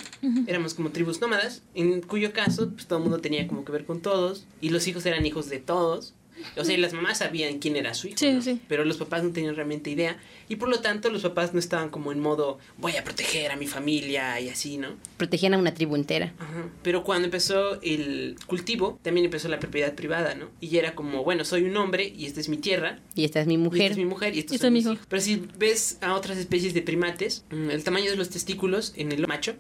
[0.47, 3.87] éramos como tribus nómadas, en cuyo caso pues, todo el mundo tenía como que ver
[3.87, 6.15] con todos, y los hijos eran hijos de todos.
[6.57, 8.43] O sea, y las mamás sabían quién era su hijo, Sí, ¿no?
[8.43, 8.61] sí.
[8.69, 10.19] pero los papás no tenían realmente idea,
[10.49, 13.57] y por lo tanto los papás no estaban como en modo, voy a proteger a
[13.57, 14.89] mi familia y así, ¿no?
[15.17, 16.33] Protegían a una tribu entera.
[16.39, 16.69] Ajá.
[16.83, 20.49] Pero cuando empezó el cultivo, también empezó la propiedad privada, ¿no?
[20.61, 22.99] Y era como, bueno, soy un hombre y esta es mi tierra.
[23.15, 23.91] Y esta es mi Y esta mujer.
[23.93, 24.97] es mi mujer y son es mi hijo.
[25.09, 29.13] Pero si ves a otras especies de primates, mm, el tamaño de los testículos en
[29.13, 29.55] el macho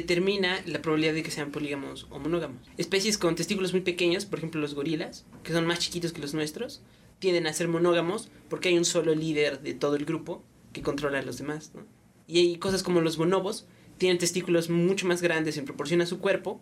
[0.00, 2.62] determina la probabilidad de que sean polígamos o monógamos.
[2.76, 6.34] Especies con testículos muy pequeños, por ejemplo los gorilas, que son más chiquitos que los
[6.34, 6.82] nuestros,
[7.18, 11.18] tienden a ser monógamos porque hay un solo líder de todo el grupo que controla
[11.18, 11.82] a los demás, ¿no?
[12.28, 16.20] Y hay cosas como los bonobos, tienen testículos mucho más grandes en proporción a su
[16.20, 16.60] cuerpo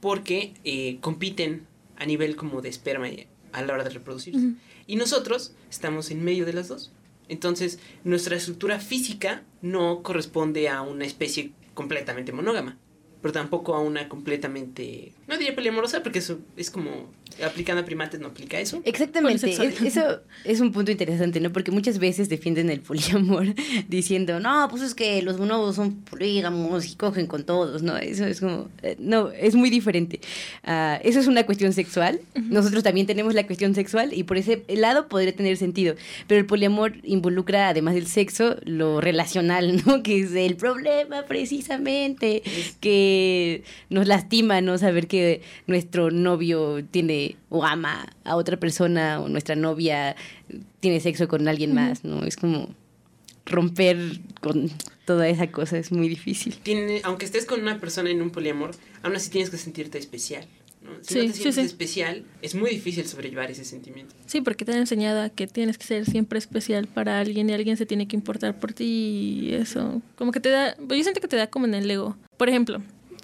[0.00, 1.66] porque eh, compiten
[1.96, 3.06] a nivel como de esperma
[3.52, 4.54] a la hora de reproducirse.
[4.88, 6.90] Y nosotros estamos en medio de las dos.
[7.28, 12.78] Entonces, nuestra estructura física no corresponde a una especie completamente monógama,
[13.20, 17.10] pero tampoco a una completamente, no diría poliamorosa, porque eso es como,
[17.44, 18.80] aplicando a primates no aplica eso.
[18.84, 21.52] Exactamente, es- eso es un punto interesante, ¿no?
[21.52, 23.46] Porque muchas veces defienden el poliamor
[23.88, 27.96] diciendo, no, pues es que los bonobos son polígamos y cogen con todos, ¿no?
[27.96, 30.20] Eso es como, eh, no, es muy diferente.
[30.64, 34.62] Ah, eso es una cuestión sexual, nosotros también tenemos la cuestión sexual y por ese
[34.68, 35.94] lado podría tener sentido,
[36.26, 40.02] pero el poliamor involucra, además del sexo, lo relacional, ¿no?
[40.02, 42.42] Que es el problema precisamente,
[42.80, 44.76] que nos lastima, ¿no?
[44.78, 50.16] Saber que nuestro novio tiene o ama a otra persona o nuestra novia
[50.80, 52.24] tiene sexo con alguien más, ¿no?
[52.24, 52.74] Es como
[53.46, 54.70] romper con
[55.04, 56.56] toda esa cosa, es muy difícil.
[56.62, 60.46] Tiene, aunque estés con una persona en un poliamor, aún así tienes que sentirte especial.
[60.82, 60.90] ¿no?
[61.02, 61.60] Si no te sientes sí.
[61.60, 64.14] especial, es muy difícil sobrellevar ese sentimiento.
[64.26, 67.52] Sí, porque te han enseñado a que tienes que ser siempre especial para alguien y
[67.52, 68.84] alguien se tiene que importar por ti
[69.42, 70.02] y eso.
[70.16, 72.16] Como que te da, yo siento que te da como en el ego.
[72.36, 72.82] Por ejemplo,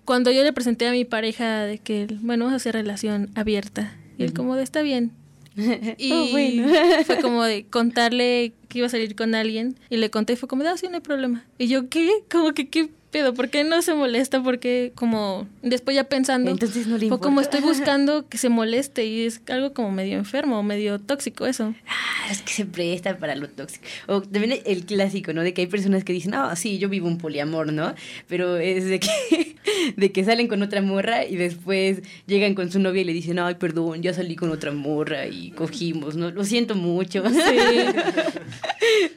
[0.09, 3.95] cuando yo le presenté a mi pareja de que, bueno, vamos a hacer relación abierta.
[4.17, 5.13] Y él como de, está bien.
[5.99, 6.67] Y Oh, bueno.
[7.05, 10.49] fue como de contarle que iba a salir con alguien y le conté y fue
[10.49, 11.45] como de, ah, sí, no hay problema.
[11.59, 12.09] Y yo, ¿qué?
[12.31, 13.35] Como que, ¿qué pedo?
[13.35, 14.43] ¿Por qué no se molesta?
[14.43, 19.07] Porque como, después ya pensando, Entonces no le fue como estoy buscando que se moleste
[19.07, 21.75] y es algo como medio enfermo, medio tóxico eso.
[21.87, 23.85] Ah, es que se presta para lo tóxico.
[24.07, 25.43] O también el clásico, ¿no?
[25.43, 27.95] De que hay personas que dicen, ah, sí, yo vivo un poliamor, ¿no?
[28.29, 29.57] Pero es de que,
[29.97, 33.39] de que salen con otra morra y después llegan con su novia y le dicen,
[33.39, 36.31] ay, perdón, ya salí con otra morra y cogimos, ¿no?
[36.31, 37.23] Lo siento mucho.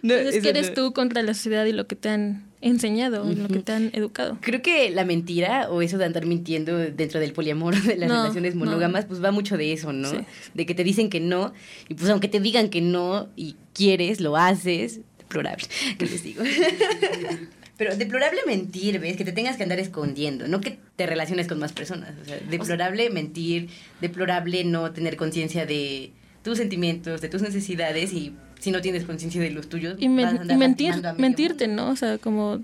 [0.02, 0.74] No, Pues es que eres no.
[0.74, 4.38] tú contra la sociedad y lo que te han enseñado, lo que te han educado.
[4.42, 8.22] Creo que la mentira o eso de andar mintiendo dentro del poliamor, de las No,
[8.22, 8.66] relaciones no.
[8.66, 10.10] monógamas, pues va mucho de eso, ¿no?
[10.10, 10.18] Sí.
[10.54, 11.54] De que te dicen que no
[11.90, 15.66] y pues aunque te digan que no y quieres, lo haces, deplorable,
[15.98, 16.44] ¿qué les digo?
[17.78, 19.18] Pero deplorable mentir, ¿ves?
[19.18, 22.12] Que te tengas que andar escondiendo, no que te relaciones con más personas.
[22.22, 23.70] O sea, deplorable mentir,
[24.02, 26.12] deplorable no tener conciencia de
[26.44, 30.26] tus sentimientos, de tus necesidades y si no tienes conciencia de los tuyos, Y, men-
[30.26, 31.68] vas a andar y mentir, a mentirte.
[31.68, 31.90] ¿no?
[31.90, 32.62] O sea, como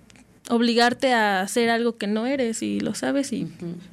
[0.50, 3.46] obligarte a hacer algo que no eres y lo sabes y...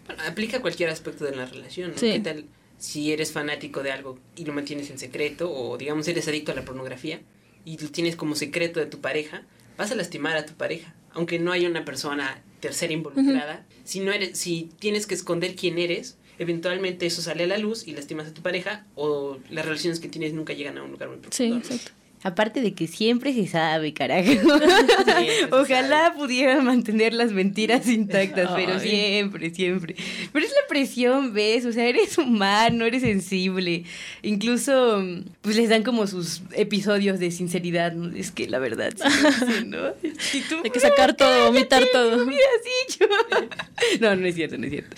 [0.06, 1.98] Bueno, aplica a cualquier aspecto de la relación, ¿no?
[1.98, 2.12] Sí.
[2.12, 2.44] ¿Qué tal
[2.78, 6.54] si eres fanático de algo y lo mantienes en secreto o digamos eres adicto a
[6.54, 7.20] la pornografía
[7.64, 9.42] y lo tienes como secreto de tu pareja,
[9.78, 13.64] vas a lastimar a tu pareja, aunque no haya una persona tercera involucrada.
[13.84, 17.86] Si no eres si tienes que esconder quién eres, eventualmente eso sale a la luz
[17.86, 21.08] y lastimas a tu pareja o las relaciones que tienes nunca llegan a un lugar
[21.08, 21.36] muy profundo.
[21.36, 21.92] Sí, exacto.
[22.24, 24.30] Aparte de que siempre se sabe, carajo.
[25.52, 29.94] Ojalá pudiera mantener las mentiras intactas, pero siempre, siempre.
[30.32, 31.66] Pero es la presión, ¿ves?
[31.66, 33.84] O sea, eres humano, eres sensible.
[34.22, 35.04] Incluso,
[35.42, 37.92] pues les dan como sus episodios de sinceridad.
[37.92, 38.16] ¿no?
[38.16, 39.88] Es que la verdad, sí, ¿no?
[40.32, 42.24] Y tú, Hay que sacar todo, vomitar todo.
[44.00, 44.96] No, no es cierto, no es cierto.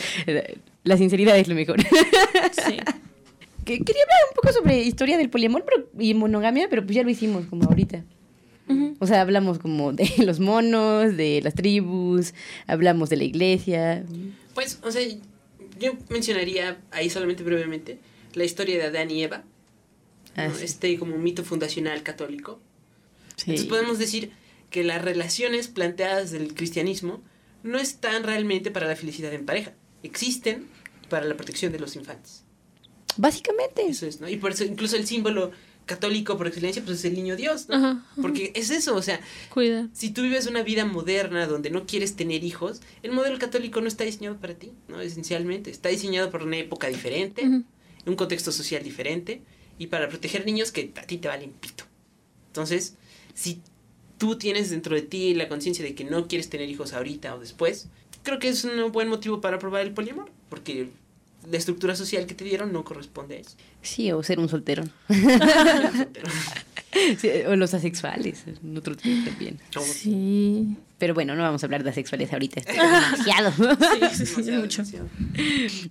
[0.85, 1.83] La sinceridad es lo mejor.
[1.83, 2.79] Sí.
[3.67, 7.03] Que quería hablar un poco sobre historia del poliamor pero, y monogamia, pero pues ya
[7.03, 8.05] lo hicimos como ahorita.
[8.99, 12.33] O sea, hablamos como de los monos, de las tribus,
[12.67, 14.05] hablamos de la iglesia.
[14.55, 15.03] Pues, o sea,
[15.79, 17.99] yo mencionaría ahí solamente brevemente
[18.35, 19.45] la historia de Adán y Eva.
[20.35, 20.55] Ah, ¿no?
[20.55, 20.65] sí.
[20.65, 22.61] Este como mito fundacional católico.
[23.37, 23.51] Sí.
[23.51, 24.33] Entonces podemos decir
[24.71, 27.23] que las relaciones planteadas del cristianismo
[27.63, 29.75] no están realmente para la felicidad en pareja.
[30.03, 30.67] Existen
[31.09, 32.46] para la protección de los infantes.
[33.17, 33.87] Básicamente.
[33.87, 34.29] Eso es, ¿no?
[34.29, 35.53] Y por eso incluso el símbolo
[35.87, 37.77] católico por excelencia pues es el niño Dios, ¿no?
[37.77, 38.23] Ajá, ajá.
[38.23, 39.89] Porque es eso, o sea, Cuida.
[39.93, 43.87] si tú vives una vida moderna donde no quieres tener hijos, el modelo católico no
[43.87, 45.01] está diseñado para ti, ¿no?
[45.01, 45.71] Esencialmente.
[45.71, 47.43] Está diseñado por una época diferente,
[48.05, 49.43] un contexto social diferente
[49.79, 51.85] y para proteger niños que a ti te valen pito.
[52.49, 52.97] Entonces,
[53.35, 53.61] si
[54.19, 57.39] tú tienes dentro de ti la conciencia de que no quieres tener hijos ahorita o
[57.39, 57.89] después,
[58.23, 60.89] creo que es un buen motivo para probar el poliamor, porque
[61.51, 63.57] la estructura social que te dieron no corresponde a eso.
[63.83, 64.91] Sí, o ser un solterón.
[67.19, 68.45] Sí, o los asexuales,
[68.77, 69.59] otro tipo también.
[69.85, 70.77] Sí.
[70.99, 72.61] Pero bueno, no vamos a hablar de asexuales ahorita.
[72.61, 73.53] esto es demasiado.
[73.53, 74.83] Sí, sí, sí, mucho.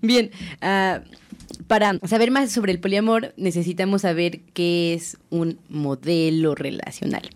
[0.02, 1.02] Bien, ah,
[1.68, 7.30] para saber más sobre el poliamor necesitamos saber qué es un modelo relacional.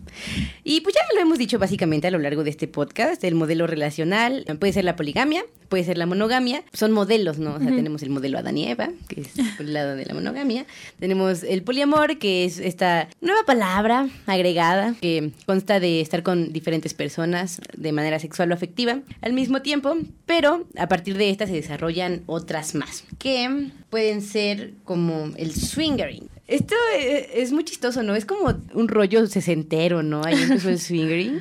[0.64, 3.66] Y pues ya lo hemos dicho básicamente a lo largo de este podcast, el modelo
[3.66, 7.54] relacional puede ser la poligamia, puede ser la monogamia, son modelos, ¿no?
[7.54, 10.14] O sea, tenemos el modelo Adán y Eva, que es por el lado de la
[10.14, 10.66] monogamia,
[10.98, 16.92] tenemos el poliamor, que es esta nueva palabra agregada que consta de estar con diferentes
[16.92, 19.96] personas de manera sexual o afectiva al mismo tiempo,
[20.26, 26.26] pero a partir de esta se desarrollan otras más, que pueden ser como el swingering.
[26.50, 28.16] Esto eh, es muy chistoso, ¿no?
[28.16, 30.22] Es como un rollo sesentero, ¿no?
[30.24, 31.40] Ahí empezó el swingering,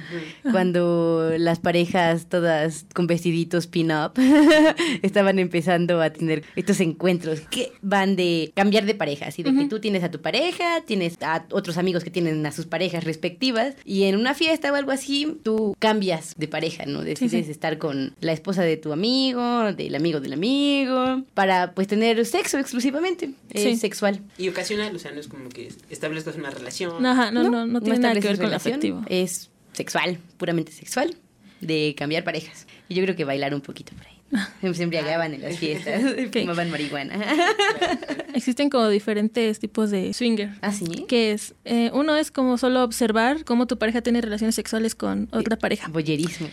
[0.52, 4.12] cuando las parejas todas con vestiditos pin-up
[5.02, 9.66] estaban empezando a tener estos encuentros que van de cambiar de pareja, así de que
[9.68, 13.76] tú tienes a tu pareja, tienes a otros amigos que tienen a sus parejas respectivas,
[13.86, 17.02] y en una fiesta o algo así, tú cambias de pareja, ¿no?
[17.04, 17.52] Decides sí.
[17.52, 22.60] estar con la esposa de tu amigo, del amigo del amigo, para pues tener sexo
[22.60, 23.76] exclusivamente, es Sí.
[23.76, 24.20] sexual.
[24.38, 27.06] Y ocasional, o sea, no es como que establezcas una relación.
[27.06, 29.02] Ajá, no, no, no, tiene nada que ver con lo relación, afectivo.
[29.08, 31.16] Es sexual, puramente sexual,
[31.62, 32.68] de cambiar parejas.
[32.90, 34.19] Y yo creo que bailar un poquito por ahí.
[34.74, 36.42] Se embriagaban en las fiestas, Ok.
[36.42, 37.16] fumaban marihuana.
[38.34, 40.52] Existen como diferentes tipos de swinger.
[40.62, 41.06] ¿Ah, sí?
[41.08, 45.28] Que es, eh, uno es como solo observar cómo tu pareja tiene relaciones sexuales con
[45.32, 45.88] otra pareja.
[45.90, 46.48] Boyerismo.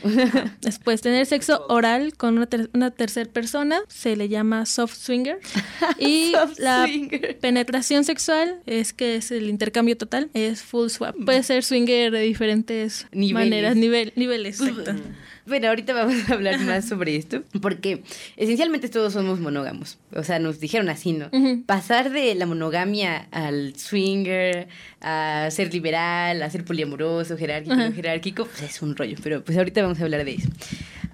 [0.63, 5.39] Después, tener sexo oral con una, ter- una tercera persona se le llama soft swinger.
[5.99, 7.39] Y Soft la swinger.
[7.39, 11.15] penetración sexual es que es el intercambio total, es full swap.
[11.25, 13.35] Puede ser swinger de diferentes Niveles.
[13.51, 14.95] maneras, nivel, niveles, Pues, exacto.
[15.47, 18.03] Bueno, ahorita vamos a hablar más sobre esto, porque
[18.37, 19.99] esencialmente todos somos monógamos.
[20.15, 21.31] O sea, nos dijeron así, ¿no?
[21.67, 24.69] Pasar de la monogamia al swinger,
[25.01, 29.57] a ser liberal, a ser poliamoroso, jerárquico, no jerárquico, pues es un rollo, pero pues
[29.57, 30.49] ahorita vamos a hablar de eso.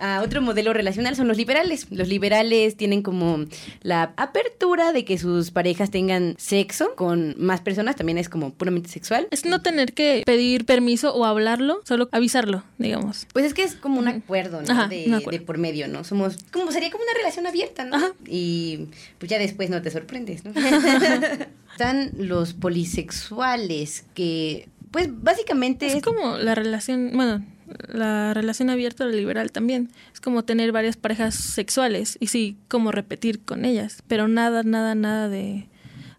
[0.04, 1.86] Ah, otro modelo relacional son los liberales.
[1.90, 3.44] Los liberales tienen como
[3.82, 8.88] la apertura de que sus parejas tengan sexo con más personas, también es como puramente
[8.88, 9.28] sexual.
[9.30, 13.28] Es no tener que pedir permiso o hablarlo, solo avisarlo, digamos.
[13.32, 14.72] Pues es que es como un acuerdo, ¿no?
[14.72, 15.38] Ajá, de, un acuerdo.
[15.38, 16.02] de por medio, ¿no?
[16.02, 17.94] Somos, como sería como una relación abierta, ¿no?
[17.94, 18.12] Ajá.
[18.26, 18.88] Y
[19.20, 20.52] pues ya después no te sorprendes, ¿no?
[21.70, 27.44] Están los polisexuales que, pues básicamente Es como la relación, bueno,
[27.88, 29.90] la relación abierta o liberal también.
[30.12, 34.94] Es como tener varias parejas sexuales y sí, como repetir con ellas, pero nada, nada,
[34.94, 35.68] nada de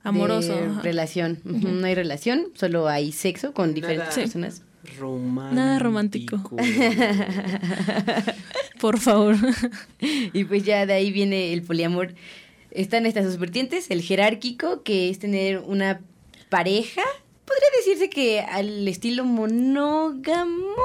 [0.04, 0.56] amoroso.
[0.56, 1.40] de relación.
[1.44, 4.22] No hay relación, solo hay sexo con diferentes Nada.
[4.22, 4.62] Personas.
[5.00, 5.56] Romántico.
[5.56, 6.44] Nada romántico.
[8.80, 9.36] Por favor.
[10.02, 12.14] Y pues ya de ahí viene el poliamor.
[12.70, 16.02] Están estas dos vertientes, el jerárquico, que es tener una
[16.50, 17.02] pareja.
[17.46, 20.76] Podría decirse que al estilo monógamo,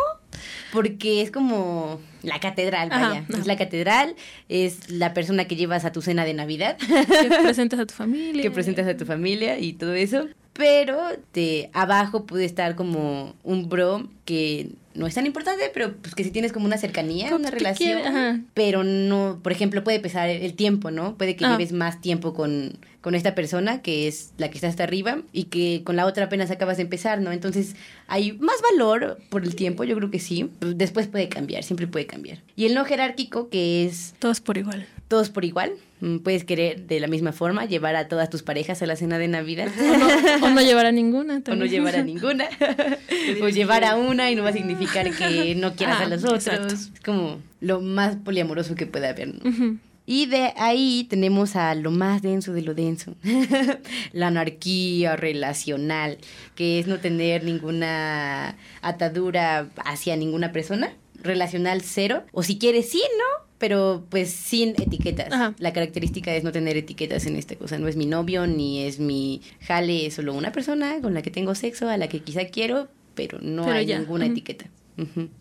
[0.72, 3.24] porque es como la catedral, Ajá, vaya.
[3.28, 3.38] ajá.
[3.38, 4.14] Es la catedral,
[4.48, 8.42] es la persona que llevas a tu cena de Navidad, que presentas a tu familia.
[8.42, 10.26] que presentas a tu familia y todo eso.
[10.52, 10.98] Pero
[11.34, 16.24] de abajo puede estar como un bro que no es tan importante, pero pues que
[16.24, 18.40] si tienes como una cercanía, una relación, ajá.
[18.54, 21.16] pero no, por ejemplo, puede pesar el tiempo, ¿no?
[21.16, 21.52] Puede que Ah.
[21.52, 25.44] lleves más tiempo con, con esta persona, que es la que está hasta arriba, y
[25.44, 27.32] que con la otra apenas acabas de empezar, ¿no?
[27.32, 27.76] Entonces,
[28.08, 30.50] hay más valor por el tiempo, yo creo que sí.
[30.60, 32.38] Después puede cambiar, siempre puede cambiar.
[32.56, 34.86] Y el no jerárquico, que es Todos por igual.
[35.08, 35.72] Todos por igual.
[36.00, 39.18] Mm, Puedes querer de la misma forma llevar a todas tus parejas a la cena
[39.18, 39.68] de Navidad.
[39.78, 41.70] O no, o no llevar a ninguna O no también.
[41.70, 42.46] llevar a ninguna.
[43.42, 46.24] o llevar a una y no va a significar que no quieras Ah, a los
[46.24, 46.46] otros.
[46.46, 46.74] exacto.
[46.74, 49.34] Es como lo más poliamoroso que puede haber.
[49.42, 49.78] ¿no?
[50.06, 53.14] Y de ahí tenemos a lo más denso de lo denso,
[54.12, 56.16] la anarquía relacional,
[56.54, 60.92] que es no tener ninguna atadura hacia ninguna persona,
[61.22, 63.47] relacional cero, o si quieres sí, ¿no?
[63.58, 65.32] Pero pues sin etiquetas.
[65.32, 65.54] Ajá.
[65.58, 67.78] La característica es no tener etiquetas en esta cosa.
[67.78, 71.30] No es mi novio, ni es mi jale, es solo una persona con la que
[71.30, 74.66] tengo sexo, a la que quizá quiero, pero no Pero hay ya, ninguna etiqueta.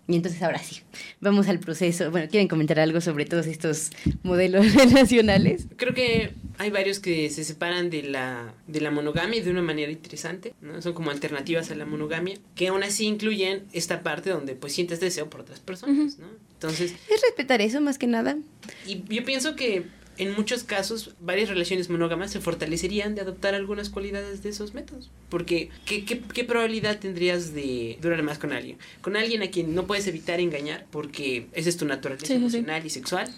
[0.07, 0.81] Y entonces ahora sí,
[1.19, 2.11] vamos al proceso.
[2.11, 3.89] Bueno, ¿quieren comentar algo sobre todos estos
[4.21, 5.65] modelos relacionales?
[5.77, 9.91] Creo que hay varios que se separan de la, de la monogamia de una manera
[9.91, 10.79] interesante, ¿no?
[10.81, 14.99] Son como alternativas a la monogamia, que aún así incluyen esta parte donde pues sientes
[14.99, 16.27] deseo por otras personas, ¿no?
[16.61, 18.37] Entonces, Es respetar eso más que nada.
[18.85, 19.85] y yo pienso que
[20.17, 25.11] en muchos casos varias relaciones monógamas se fortalecerían de adoptar algunas cualidades de esos métodos.
[25.29, 28.79] Porque, ¿qué, qué, qué probabilidad tendrías de durar más con alguien?
[29.01, 32.39] Con alguien a quien no puedes evitar engañar porque esa es tu naturaleza Sí, sí,
[32.39, 32.57] sí.
[32.57, 33.31] emocional y sexual.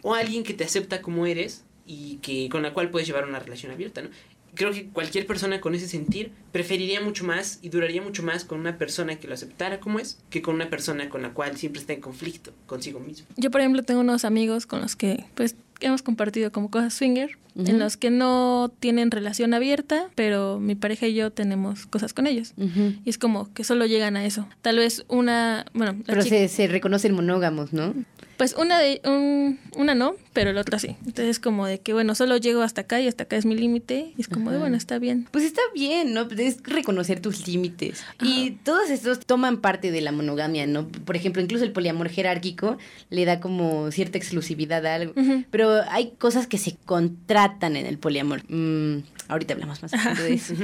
[0.00, 3.38] O alguien que te acepta como eres y que con la cual puedes llevar una
[3.38, 4.08] relación abierta, ¿no?
[4.54, 8.60] Creo que cualquier persona con ese sentir preferiría mucho más y duraría mucho más con
[8.60, 11.80] una persona que lo aceptara como es que con una persona con la cual siempre
[11.80, 13.26] está en conflicto consigo mismo.
[13.36, 17.38] Yo, por ejemplo, tengo unos amigos con los que, pues, hemos compartido como cosas swinger,
[17.54, 22.26] en los que no tienen relación abierta, pero mi pareja y yo tenemos cosas con
[22.26, 22.54] ellos.
[22.56, 24.48] Y es como que solo llegan a eso.
[24.62, 27.94] Tal vez una, bueno, la Pero chica- se, se reconocen monógamos, ¿no?
[28.42, 30.96] Pues una de un, una no, pero la otra sí.
[31.06, 33.54] Entonces es como de que bueno, solo llego hasta acá y hasta acá es mi
[33.54, 34.14] límite.
[34.16, 35.28] Y es como de bueno, está bien.
[35.30, 36.22] Pues está bien, ¿no?
[36.36, 38.02] Es reconocer tus límites.
[38.20, 40.88] Y todos estos toman parte de la monogamia, ¿no?
[40.88, 42.78] Por ejemplo, incluso el poliamor jerárquico
[43.10, 45.14] le da como cierta exclusividad a algo.
[45.52, 48.42] Pero hay cosas que se contratan en el poliamor.
[48.48, 50.54] Mm, ahorita hablamos más de eso.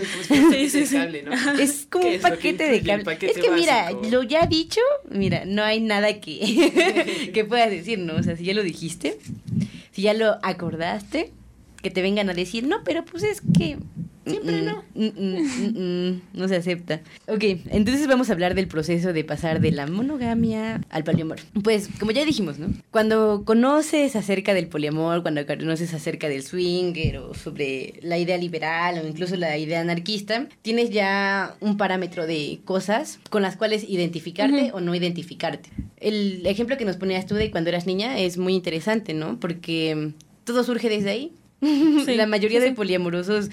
[0.51, 0.97] sí, sí, sí.
[0.97, 1.33] Cable, ¿no?
[1.61, 3.05] Es como ¿Qué un es paquete de cable.
[3.05, 4.03] paquete Es que mira, básico?
[4.11, 8.15] lo ya dicho, mira, no hay nada que, que puedas decir, ¿no?
[8.17, 9.19] O sea, si ya lo dijiste,
[9.93, 11.33] si ya lo acordaste,
[11.83, 13.79] que te vengan a decir, no, pero pues es que...
[14.29, 14.85] Siempre no.
[16.33, 17.01] no se acepta.
[17.27, 21.39] Ok, entonces vamos a hablar del proceso de pasar de la monogamia al poliamor.
[21.63, 22.69] Pues, como ya dijimos, ¿no?
[22.91, 29.01] Cuando conoces acerca del poliamor, cuando conoces acerca del swinger o sobre la idea liberal
[29.03, 34.71] o incluso la idea anarquista, tienes ya un parámetro de cosas con las cuales identificarte
[34.73, 35.71] o no identificarte.
[35.99, 39.39] El ejemplo que nos ponías tú de cuando eras niña es muy interesante, ¿no?
[39.41, 40.13] Porque
[40.45, 41.33] todo surge desde ahí.
[42.07, 43.51] Sí, la mayoría sí, de poliamorosos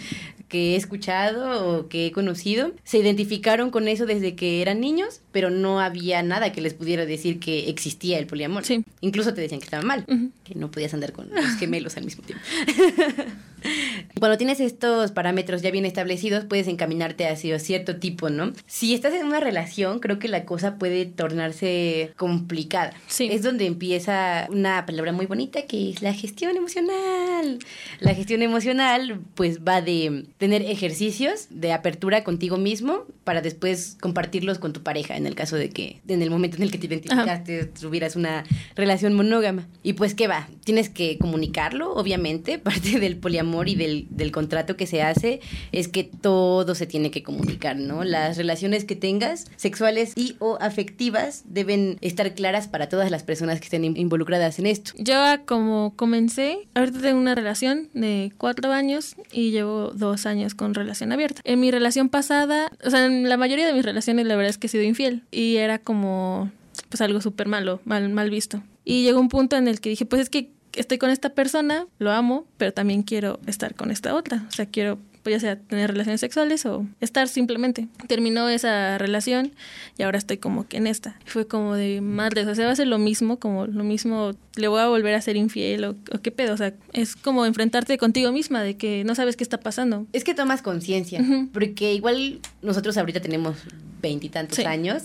[0.48, 5.22] que he escuchado o que he conocido se identificaron con eso desde que eran niños,
[5.32, 8.64] pero no había nada que les pudiera decir que existía el poliamor.
[9.02, 10.06] Incluso te decían que estaba mal,
[10.44, 12.44] que no podías andar con los gemelos al mismo tiempo.
[14.20, 18.54] Cuando tienes estos parámetros ya bien establecidos, puedes encaminarte hacia cierto tipo, ¿no?
[18.68, 22.94] Si estás en una relación, creo que la cosa puede tornarse complicada.
[23.08, 23.30] Sí.
[23.32, 27.60] Es donde empieza una palabra muy bonita que es la gestión emocional.
[28.00, 34.60] La gestión emocional, pues va de tener ejercicios de apertura contigo mismo para después compartirlos
[34.60, 36.88] con tu pareja, en el caso de que, en el momento en el que te
[36.88, 38.44] identificaste, tuvieras una
[38.76, 39.68] relación monógama.
[39.84, 40.48] Y pues, ¿qué va?
[40.64, 42.60] Tienes que comunicarlo, obviamente.
[42.66, 45.40] Parte del poliamor y del, del contrato que se hace
[45.72, 48.04] es que todo se tiene que comunicar, ¿no?
[48.04, 53.60] Las relaciones que tengas, sexuales y o afectivas, deben estar claras para todas las personas
[53.60, 54.92] que estén in- involucradas en esto.
[54.98, 60.56] Yo ah, como comencé, ahorita tengo una relación de cuatro años y llevo dos años
[60.56, 61.42] con relación abierta.
[61.46, 64.58] En mi relación pasada, o sea, en la mayoría de mis relaciones la verdad es
[64.58, 66.52] que he sido infiel y era como
[66.90, 68.62] pues algo súper malo, mal, mal visto.
[68.84, 71.88] Y llegó un punto en el que dije, pues es que estoy con esta persona,
[72.00, 74.46] lo amo, pero también quiero estar con esta otra.
[74.48, 77.88] O sea, quiero pues ya sea tener relaciones sexuales o estar simplemente.
[78.08, 79.54] Terminó esa relación
[79.98, 81.18] y ahora estoy como que en esta.
[81.26, 84.68] Fue como de madre, o sea, va a ser lo mismo, como lo mismo, le
[84.68, 86.54] voy a volver a ser infiel o, o qué pedo.
[86.54, 90.06] O sea, es como enfrentarte contigo misma de que no sabes qué está pasando.
[90.14, 93.58] Es que tomas conciencia, porque igual nosotros ahorita tenemos
[94.06, 94.64] veintitantos Sí.
[94.66, 95.04] años,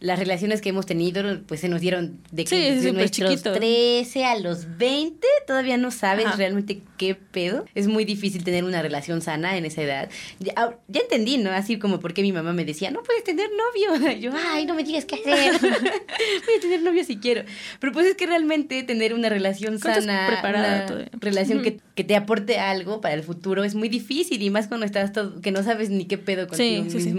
[0.00, 3.52] las relaciones que hemos tenido pues se nos dieron de, que Sí, de nuestros chiquito.
[3.52, 6.36] 13 a los 20, todavía no sabes Ajá.
[6.36, 7.64] realmente qué pedo.
[7.74, 10.10] Es muy difícil tener una relación sana en esa edad.
[10.40, 11.50] Ya, ah, ya entendí, ¿no?
[11.52, 14.12] Así como porque mi mamá me decía, no puedes tener novio.
[14.20, 15.58] Yo, ay, no me digas qué hacer.
[15.60, 17.44] Voy a tener novio si quiero.
[17.80, 21.64] Pero pues es que realmente tener una relación ¿Cuánto estás sana, preparada una relación Ujú.
[21.64, 25.12] que, que te aporte algo para el futuro es muy difícil y más cuando estás
[25.12, 27.14] todo, que no sabes ni qué pedo contigo Sí, sí, sí.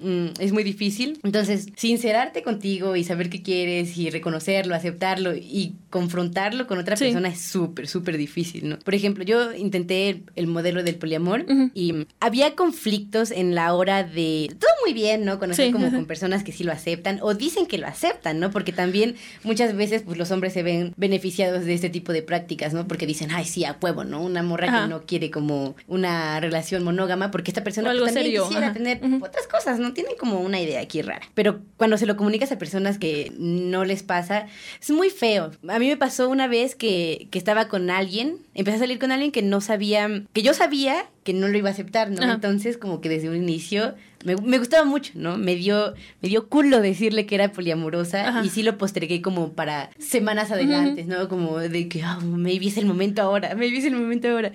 [0.00, 1.18] Mm, es muy difícil.
[1.24, 7.04] Entonces, sincerarte contigo y saber qué quieres y reconocerlo, aceptarlo y confrontarlo con otra Sí.
[7.04, 8.78] persona es súper, súper difícil, ¿no?
[8.78, 11.70] Por ejemplo, yo intenté el, el modelo del poliamor Ujú.
[11.74, 14.54] y había conflictos en la hora de...
[14.58, 15.38] Todo muy bien, ¿no?
[15.38, 18.50] Conocer Sí, como con personas que sí lo aceptan o dicen que lo aceptan, ¿no?
[18.50, 22.72] Porque también muchas veces pues los hombres se ven beneficiados de este tipo de prácticas,
[22.72, 22.86] ¿no?
[22.86, 24.22] Porque dicen, ay, sí, a huevo, ¿no?
[24.22, 24.82] Una morra Ajá.
[24.84, 28.74] que no quiere como una relación monógama porque esta persona pues, también serio, quisiera ajá.
[28.74, 29.87] tener otras cosas, ¿no?
[29.94, 31.26] Tienen como una idea aquí rara.
[31.34, 34.46] Pero cuando se lo comunicas a personas que no les pasa,
[34.80, 35.50] es muy feo.
[35.68, 39.12] A mí me pasó una vez que, que estaba con alguien, empecé a salir con
[39.12, 42.22] alguien que no sabía, que yo sabía que no lo iba a aceptar, ¿no?
[42.22, 42.32] Ajá.
[42.32, 45.36] Entonces, como que desde un inicio me, me gustaba mucho, ¿no?
[45.36, 48.44] Me dio, me dio culo decirle que era poliamorosa Ajá.
[48.44, 51.28] y sí lo postergué como para semanas adelante, ¿no?
[51.28, 54.52] Como de que, ah, maybe es el momento ahora, maybe es el momento ahora.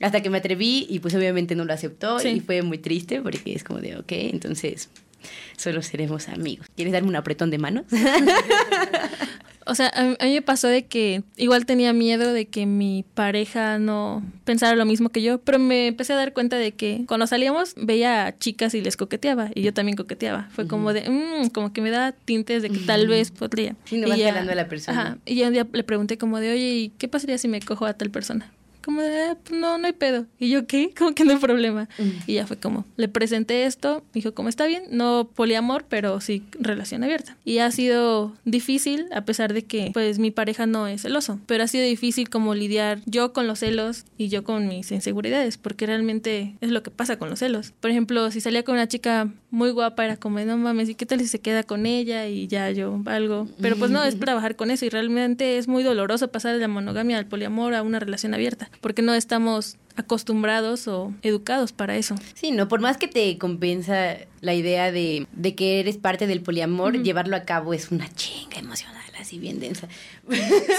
[0.00, 2.28] Hasta que me atreví y pues obviamente no lo aceptó Sí.
[2.28, 4.88] y fue muy triste porque es como de, ok, entonces
[5.56, 6.66] solo seremos amigos.
[6.74, 7.84] ¿Quieres darme un apretón de manos?
[9.66, 13.78] O sea, a, mí me pasó de que igual tenía miedo de que mi pareja
[13.78, 17.26] no pensara lo mismo que yo, pero me empecé a dar cuenta de que cuando
[17.28, 20.48] salíamos veía a chicas y les coqueteaba y yo también coqueteaba.
[20.50, 23.76] Fue como de, mm, como que me da tintes de que tal vez podría.
[23.84, 25.00] Sí, no Y vas ya- a la persona.
[25.02, 27.60] Ajá, y ya un día le pregunté como de, oye, ¿y qué pasaría si me
[27.60, 28.50] cojo a tal persona?
[28.84, 30.26] Como de, "Ah, pues no, no hay pedo.
[30.38, 30.92] Y yo, ¿qué?
[30.98, 31.88] Como que no hay problema.
[32.26, 36.42] Y ya fue como, le presenté esto, dijo, como está bien, no poliamor, pero sí
[36.58, 37.36] relación abierta.
[37.44, 41.38] Y ha sido difícil, a pesar de que, pues, mi pareja no es celoso.
[41.46, 45.56] Pero ha sido difícil como lidiar yo con los celos y yo con mis inseguridades,
[45.58, 47.72] porque realmente es lo que pasa con los celos.
[47.80, 51.06] Por ejemplo, si salía con una chica muy guapa, era como, no mames, ¿y qué
[51.06, 52.28] tal si se queda con ella?
[52.28, 53.48] Y ya yo algo.
[53.60, 56.68] Pero pues no, es trabajar con eso y realmente es muy doloroso pasar de la
[56.68, 62.14] monogamia al poliamor a una relación abierta, porque no estamos acostumbrados o educados para eso.
[62.34, 66.40] Sí, no, por más que te compensa la idea de, de que eres parte del
[66.40, 69.88] poliamor, llevarlo a cabo es una chinga emocional, así bien densa.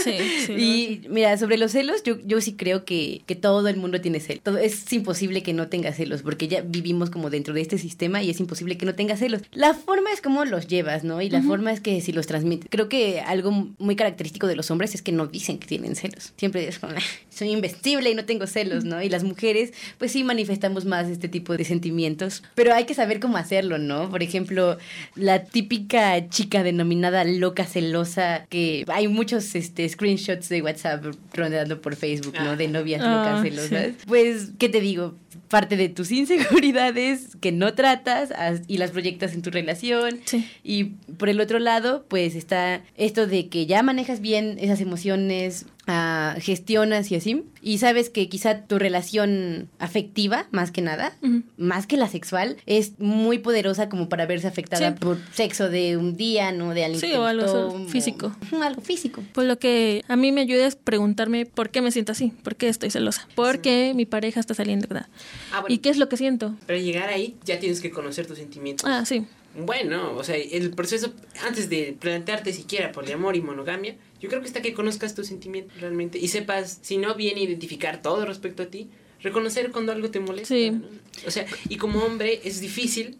[0.03, 0.53] Sí, sí.
[0.53, 4.19] y mira, sobre los celos, yo, yo sí creo que, que todo el mundo tiene
[4.19, 4.43] celos.
[4.43, 8.21] Todo- es imposible que no tenga celos, porque ya vivimos como dentro de este sistema
[8.23, 9.41] y es imposible que no tenga celos.
[9.51, 11.21] La forma es como los llevas, ¿no?
[11.21, 12.67] Y la forma es que si los transmites.
[12.69, 16.33] Creo que algo muy característico de los hombres es que no dicen que tienen celos.
[16.37, 19.01] Siempre es como, "Ah, soy invencible y no tengo celos, ¿no?
[19.01, 22.43] Y las mujeres, pues sí manifestamos más este tipo de sentimientos.
[22.55, 24.09] Pero hay que saber cómo hacerlo, ¿no?
[24.09, 24.77] Por ejemplo,
[25.15, 31.95] la típica chica denominada loca celosa, que hay muchos este, screenshots de WhatsApp rondando por
[31.95, 32.55] Facebook, ¿no?
[32.55, 33.93] De novias Ah, locas celosas.
[34.07, 35.15] Pues, ¿qué te digo?
[35.49, 40.19] Parte de tus inseguridades que no tratas as- y las proyectas en tu relación.
[40.25, 40.47] Sí.
[40.63, 40.83] Y
[41.17, 46.35] por el otro lado, pues está esto de que ya manejas bien esas emociones, ah,
[46.39, 47.43] gestionas y así.
[47.61, 51.13] Y sabes que quizá tu relación afectiva, más que nada,
[51.57, 54.97] más que la sexual, es muy poderosa como para verse afectada Sí.
[54.99, 56.73] por sexo de un día, ¿no?
[56.73, 58.35] De alguien Sí, o algo físico.
[58.61, 59.21] Algo físico.
[59.33, 62.55] Pues lo que a mí me ayuda es preguntarme por qué me siento así, por
[62.55, 64.87] qué estoy celosa, por qué mi pareja está saliendo.
[64.87, 65.07] ¿verdad?
[65.53, 66.55] Ah, bueno, ¿Y qué es lo que siento?
[66.65, 68.89] Pero llegar ahí ya tienes que conocer tus sentimientos.
[68.89, 69.25] Ah, sí.
[69.57, 74.47] Bueno, o sea, el proceso, antes de plantearte siquiera poliamor y monogamia, yo creo que
[74.47, 78.67] está que conozcas tus sentimientos realmente y sepas, si no bien identificar todo respecto a
[78.67, 78.89] ti,
[79.21, 80.53] reconocer cuando algo te molesta.
[80.53, 80.71] Sí.
[80.71, 80.87] ¿no?
[81.27, 83.17] O sea, y como hombre es difícil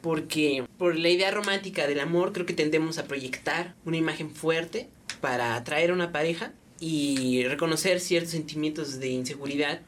[0.00, 4.88] porque por la idea romántica del amor creo que tendemos a proyectar una imagen fuerte
[5.22, 9.80] para atraer a una pareja y reconocer ciertos sentimientos de inseguridad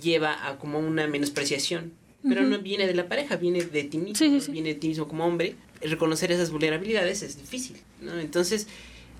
[0.00, 1.92] lleva a como una menospreciación.
[2.22, 4.40] Pero no viene de la pareja, viene de ti mismo, Sí, sí, ¿no?
[4.40, 4.52] sí.
[4.52, 5.56] viene de ti mismo como hombre.
[5.80, 8.18] Reconocer esas vulnerabilidades es difícil, ¿no?
[8.20, 8.68] Entonces,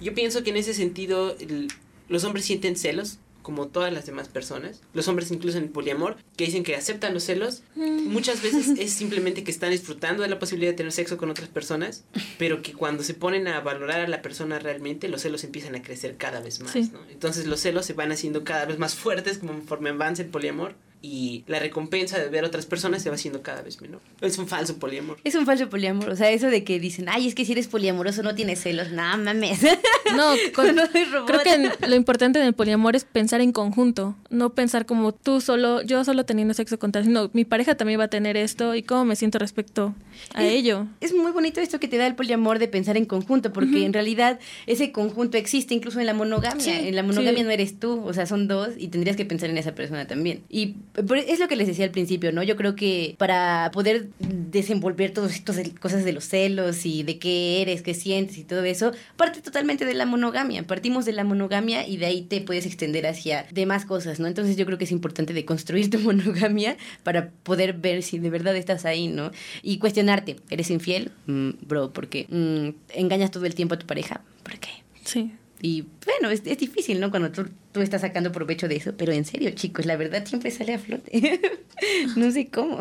[0.00, 1.68] yo pienso que en ese sentido el-
[2.08, 4.80] los hombres sienten celos, como todas las demás personas.
[4.94, 8.06] Los hombres incluso en el poliamor, que dicen que aceptan los celos, Mm.
[8.06, 11.48] muchas veces es simplemente que están disfrutando de la posibilidad de tener sexo con otras
[11.48, 12.04] personas,
[12.38, 15.82] pero que cuando se ponen a valorar a la persona realmente, los celos empiezan a
[15.82, 16.76] crecer cada vez más.
[16.92, 17.00] ¿no?
[17.10, 21.42] Entonces los celos se van haciendo cada vez más fuertes conforme avanza el poliamor y
[21.48, 24.00] la recompensa de ver a otras personas se va haciendo cada vez menor.
[24.20, 25.18] Es un falso poliamor.
[25.24, 26.08] Es un falso poliamor.
[26.10, 28.90] O sea, eso de que dicen, ay, es que si eres poliamoroso no tienes celos.
[28.92, 29.60] No, mames.
[30.16, 31.26] No, con- No soy robot.
[31.26, 31.40] creo
[31.78, 35.80] que lo importante en el poliamor es pensar en conjunto, no pensar como tú solo,
[35.82, 38.82] yo solo teniendo sexo con tal, sino mi pareja también va a tener esto y
[38.82, 39.94] cómo me siento respecto
[40.34, 40.86] a Es- ello.
[41.00, 43.92] Es muy bonito esto que te da el poliamor de pensar en conjunto, porque en
[43.92, 46.60] realidad ese conjunto existe incluso en la monogamia.
[46.62, 47.42] Sí, en la monogamia sí.
[47.44, 50.42] no eres tú, o sea, son dos y tendrías que pensar en esa persona también.
[50.50, 52.42] Y es lo que les decía al principio, ¿no?
[52.42, 57.62] Yo creo que para poder desenvolver todas estas cosas de los celos y de qué
[57.62, 60.66] eres, qué sientes y todo eso, parte totalmente de la monogamia.
[60.66, 64.26] Partimos de la monogamia y de ahí te puedes extender hacia demás cosas, ¿no?
[64.26, 68.30] Entonces yo creo que es importante de construir tu monogamia para poder ver si de
[68.30, 69.30] verdad estás ahí, ¿no?
[69.62, 71.10] Y cuestionarte, ¿eres infiel?
[71.26, 72.26] Mm, bro, ¿por qué?
[72.28, 74.20] Mm, ¿Engañas todo el tiempo a tu pareja?
[74.42, 74.68] ¿Por qué?
[75.04, 75.32] Sí.
[75.62, 77.10] Y bueno, es, es difícil, ¿no?
[77.10, 80.50] Cuando tú tú estás sacando provecho de eso, pero en serio, chicos, la verdad siempre
[80.50, 81.40] sale a flote.
[82.16, 82.78] no sé cómo.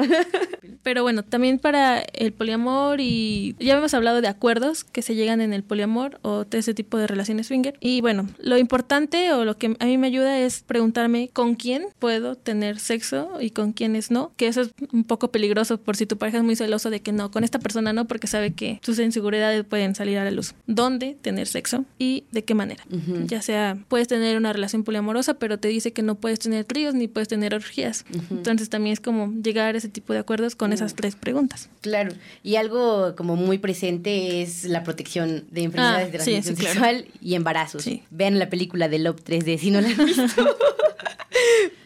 [0.84, 5.42] Pero bueno, también para el poliamor y ya hemos hablado de acuerdos que se llegan
[5.42, 7.76] en el poliamor o de ese tipo de relaciones swinger.
[7.80, 11.86] Y bueno, lo importante o lo que a mí me ayuda es preguntarme con quién
[12.00, 16.06] puedo tener sexo y con quiénes no, que eso es un poco peligroso por si
[16.06, 18.80] tu pareja es muy celoso de que no, con esta persona no, porque sabe que
[18.84, 20.54] sus inseguridades pueden salir a la luz.
[20.68, 22.84] ¿Dónde tener sexo y de qué manera?
[23.26, 26.94] Ya sea, puedes tener una relación poliamorosa, pero te dice que no puedes tener tríos
[26.94, 28.06] ni puedes tener orgías.
[28.30, 31.70] Entonces también es como llegar a ese tipo de acuerdos con esas tres preguntas.
[31.82, 32.14] Claro,
[32.44, 37.06] y algo como muy presente es la protección de enfermedades Ah, de transmisión sí, sexual
[37.22, 37.84] y embarazos.
[37.84, 38.04] Sí.
[38.12, 40.46] Vean la película de Love 3D si no la han visto.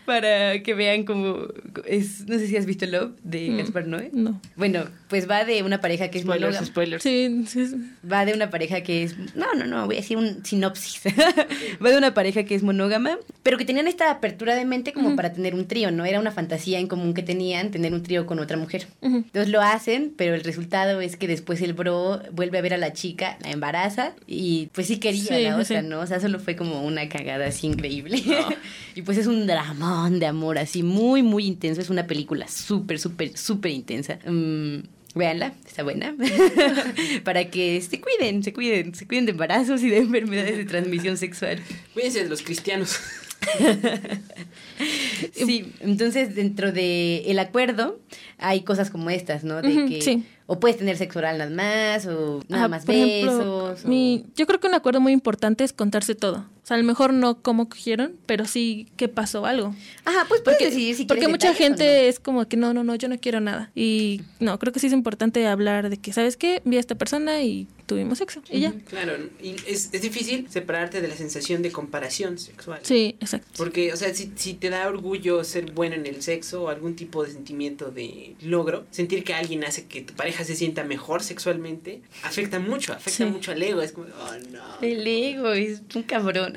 [0.06, 1.40] Para que vean cómo
[1.86, 4.10] es, no sé si has visto Love de Mm, Gaspar Noé.
[4.14, 4.40] No.
[4.56, 6.66] Bueno, pues va de una pareja que es Spoilers, monógama.
[6.68, 7.04] spoilers.
[7.04, 7.76] Sí, sí, sí.
[8.12, 9.16] Va de una pareja que es.
[9.36, 11.02] No, no, no, voy a decir un sinopsis.
[11.84, 15.16] Va de una pareja que es monógama, pero que tenían esta apertura de mente como
[15.16, 16.06] para tener un trío, ¿no?
[16.06, 18.88] Era una fantasía en común que tenían tener un trío con otra mujer.
[19.02, 22.78] Entonces lo hacen, pero el resultado es que después el bro vuelve a ver a
[22.78, 25.88] la chica, la embaraza y pues sí quería Sí, a la otra, sí.
[25.88, 26.00] ¿no?
[26.00, 28.22] O sea, solo fue como una cagada así increíble.
[28.96, 29.46] y pues es un
[30.10, 31.82] de amor así muy, muy intenso.
[31.82, 34.20] Es una película súper, súper, súper intensa.
[34.26, 34.80] Mm,
[35.16, 36.14] Véanla, está buena.
[37.24, 41.18] Para que se cuiden, se cuiden, se cuiden de embarazos y de enfermedades de transmisión
[41.18, 41.60] sexual.
[41.94, 42.98] Cuídense de los cristianos.
[45.34, 48.00] Sí, entonces dentro de el acuerdo
[48.38, 49.62] hay cosas como estas, ¿no?
[49.62, 50.26] De que sí.
[50.48, 53.38] o puedes tener sexo oral nada más o nada Ajá, más por ejemplo,
[53.70, 53.86] besos.
[53.86, 56.46] o- mi- yo creo que un acuerdo muy importante es contarse todo.
[56.66, 59.76] O sea, a lo mejor no cómo cogieron, pero sí qué pasó algo.
[60.04, 63.08] Ajá, pues Porque, decidir si porque mucha gente es como que no, no, no, yo
[63.08, 63.70] no quiero nada.
[63.76, 66.64] Y no, creo que sí es importante hablar de que, ¿sabes qué?
[66.66, 68.42] Vi a esta persona y tuvimos sexo.
[68.50, 68.74] Y ya.
[68.88, 72.80] Claro, y es, es difícil separarte de la sensación de comparación sexual.
[72.84, 73.48] Sí, exacto.
[73.58, 76.96] Porque, o sea, si, si te da orgullo ser bueno en el sexo o algún
[76.96, 81.24] tipo de sentimiento de logro, sentir que alguien hace que tu pareja se sienta mejor
[81.24, 83.26] sexualmente, afecta mucho, afecta Sí.
[83.26, 83.82] mucho al ego.
[83.82, 84.64] Es como, oh no.
[84.82, 86.54] El ego es un cabrón.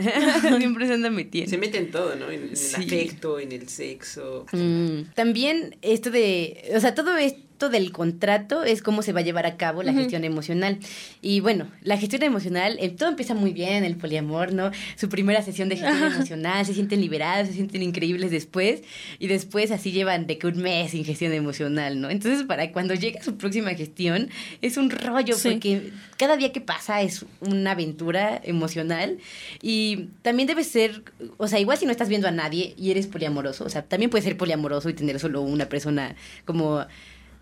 [0.58, 1.50] Siempre se anda metiendo.
[1.50, 2.30] Se mete en todo, ¿no?
[2.30, 2.74] En, en Sí.
[2.76, 4.46] el afecto, en el sexo.
[4.52, 9.22] Mm, También esto de, o sea, todo esto del contrato es cómo se va a
[9.24, 10.78] llevar a cabo la gestión emocional.
[11.20, 14.70] Y bueno, la gestión emocional, eh, todo empieza muy bien, el poliamor, ¿no?
[14.96, 16.14] Su primera sesión de gestión Ajá.
[16.14, 18.82] emocional, se sienten liberados, se sienten increíbles después,
[19.18, 22.08] y después así llevan de que un mes sin gestión emocional, ¿no?
[22.10, 24.30] Entonces, para cuando llega su próxima gestión,
[24.62, 25.48] es un rollo, Sí.
[25.50, 29.18] porque cada día que pasa es una aventura emocional,
[29.62, 31.02] y también debe ser,
[31.38, 34.10] o sea, igual si no estás viendo a nadie y eres poliamoroso, o sea, también
[34.10, 36.84] puedes ser poliamoroso y tener solo una persona como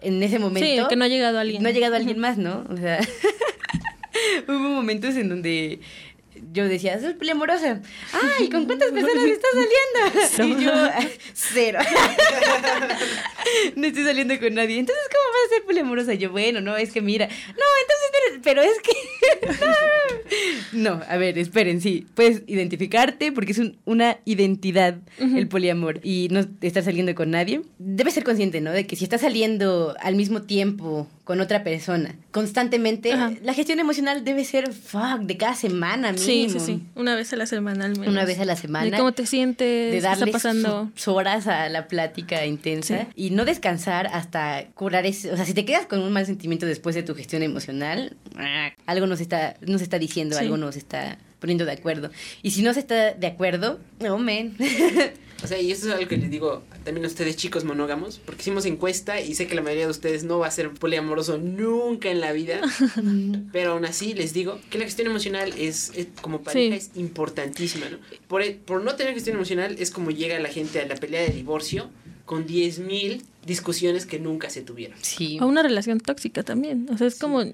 [0.01, 0.67] en ese momento.
[0.67, 1.63] Sí, que no ha llegado alguien.
[1.63, 2.65] No ha llegado alguien más, ¿no?
[2.69, 3.01] O sea,
[4.49, 5.81] hubo momentos en donde
[6.57, 7.81] yo decía, soy poliamorosa.
[8.13, 10.57] Ay, ¿con cuántas personas estás saliendo?
[10.61, 10.73] Y yo,
[11.35, 11.79] cero.
[13.77, 14.79] no estoy saliendo con nadie.
[14.79, 16.15] Entonces, ¿cómo vas a ser poliamorosa?
[16.15, 17.27] Y yo, bueno, no, es que mira.
[17.29, 17.33] No,
[17.83, 18.93] entonces, pero es que...
[20.73, 22.07] no, a ver, esperen, sí.
[22.15, 27.63] Puedes identificarte porque es un- una identidad el poliamor y no estar saliendo con nadie.
[27.79, 28.73] Debes ser consciente, ¿no?
[28.73, 33.33] De que si estás saliendo al mismo tiempo con otra persona constantemente, Ajá.
[33.43, 36.25] la gestión emocional debe ser, fuck, de cada semana mínimo.
[36.25, 36.83] Sí, sí, sí.
[36.95, 38.07] Una vez a la semana al menos.
[38.07, 38.85] Una vez a la semana.
[38.85, 40.89] De cómo te sientes, de darle pasando.
[40.95, 45.53] sus horas a la plática intensa y no descansar hasta curar ese, o sea, si
[45.53, 49.57] te quedas con un mal sentimiento después de tu gestión emocional, ah, algo nos está
[49.67, 50.45] nos está diciendo, Sí.
[50.45, 52.13] algo nos está poniendo de acuerdo.
[52.45, 54.57] Y si no se está de acuerdo, no, men.
[55.45, 58.41] O sea, y eso es algo que les digo también a ustedes chicos monógamos, porque
[58.43, 62.11] hicimos encuesta y sé que la mayoría de ustedes no va a ser poliamoroso nunca
[62.11, 62.61] en la vida,
[63.53, 66.91] pero aún así les digo que la gestión emocional es, es- como pareja Sí.
[66.91, 67.99] es importantísima, ¿no?
[68.29, 71.21] Por, e- por no tener gestión emocional es como llega la gente a la pelea
[71.23, 71.91] de divorcio
[72.25, 74.97] con 10.000 discusiones que nunca se tuvieron.
[75.03, 75.37] sí.
[75.41, 76.89] A una relación tóxica también.
[76.93, 77.45] O sea, es como.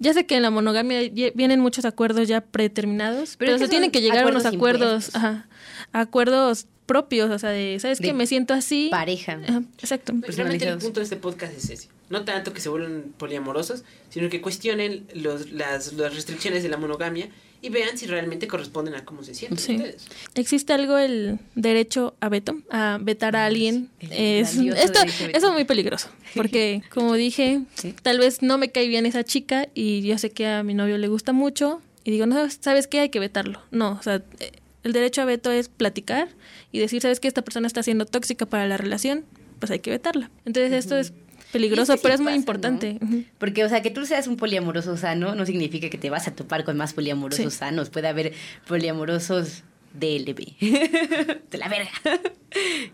[0.00, 0.98] Ya sé que en la monogamia
[1.34, 4.92] vienen muchos acuerdos ya predeterminados, Pero pero, se tienen que llegar a unos acuerdos acuerdos,
[5.06, 5.14] impuestos.
[5.14, 5.48] ajá,
[5.92, 8.12] acuerdos propios, o sea, de, ¿sabes De qué?
[8.14, 8.88] Me siento así.
[8.90, 9.40] pareja.
[9.48, 10.12] Ajá, exacto.
[10.22, 11.88] Pues realmente el punto de este podcast es ese.
[12.10, 16.76] No tanto que se vuelvan poliamorosos, sino que cuestionen los, las, las restricciones de la
[16.76, 17.28] monogamia
[17.62, 19.76] y vean si realmente corresponden a cómo se sienten Sí.
[19.76, 20.06] ustedes.
[20.34, 22.58] ¿Existe algo el derecho a veto?
[22.70, 23.88] A vetar a alguien.
[24.00, 24.98] Es, esto,
[25.32, 26.08] eso es muy peligroso.
[26.34, 27.94] Porque, como dije, Sí.
[28.02, 30.98] tal vez no me cae bien esa chica y yo sé que a mi novio
[30.98, 31.80] le gusta mucho.
[32.04, 33.00] Y digo, no, ¿sabes qué?
[33.00, 33.62] Hay que vetarlo.
[33.70, 34.52] No, o sea, eh,
[34.84, 36.28] el derecho a veto es platicar
[36.72, 37.28] y decir, ¿sabes qué?
[37.28, 39.24] Esta persona está siendo tóxica para la relación.
[39.58, 40.30] Pues hay que vetarla.
[40.44, 41.12] Entonces, esto es
[41.52, 42.98] peligroso, Y es que sí pero es muy importante.
[43.38, 46.34] Porque, o sea, que tú seas un poliamoroso sano no significa que te vas a
[46.34, 47.58] topar con más poliamorosos Sí.
[47.58, 47.88] sanos.
[47.90, 48.32] Puede haber
[48.66, 49.62] poliamorosos
[49.94, 50.58] DLB.
[50.60, 51.90] de la verga.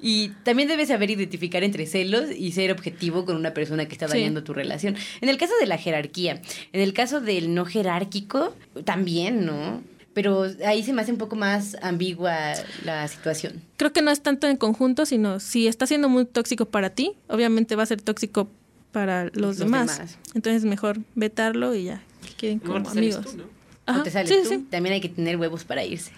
[0.01, 4.07] y también debes saber identificar entre celos y ser objetivo con una persona que está
[4.09, 4.19] Sí.
[4.19, 4.97] dañando tu relación.
[5.23, 6.41] En el caso de la jerarquía,
[6.73, 9.83] en el caso del no jerárquico, también, ¿no?
[10.13, 12.37] Pero ahí se me hace un poco más ambigua
[12.85, 13.63] la situación.
[13.77, 17.13] Creo que no es tanto en conjunto, sino si está siendo muy tóxico para ti,
[17.29, 18.51] obviamente va a ser tóxico
[18.91, 19.99] para los, Los demás.
[19.99, 20.19] demás.
[20.35, 22.03] Entonces mejor vetarlo y ya.
[22.23, 23.33] que Quieren Mejor como te sales amigos.
[23.33, 23.45] tú, ¿no?
[23.45, 23.49] ¿O
[23.87, 24.49] Ajá, te sales sí, tú?
[24.49, 26.11] sí, También hay que tener huevos para irse.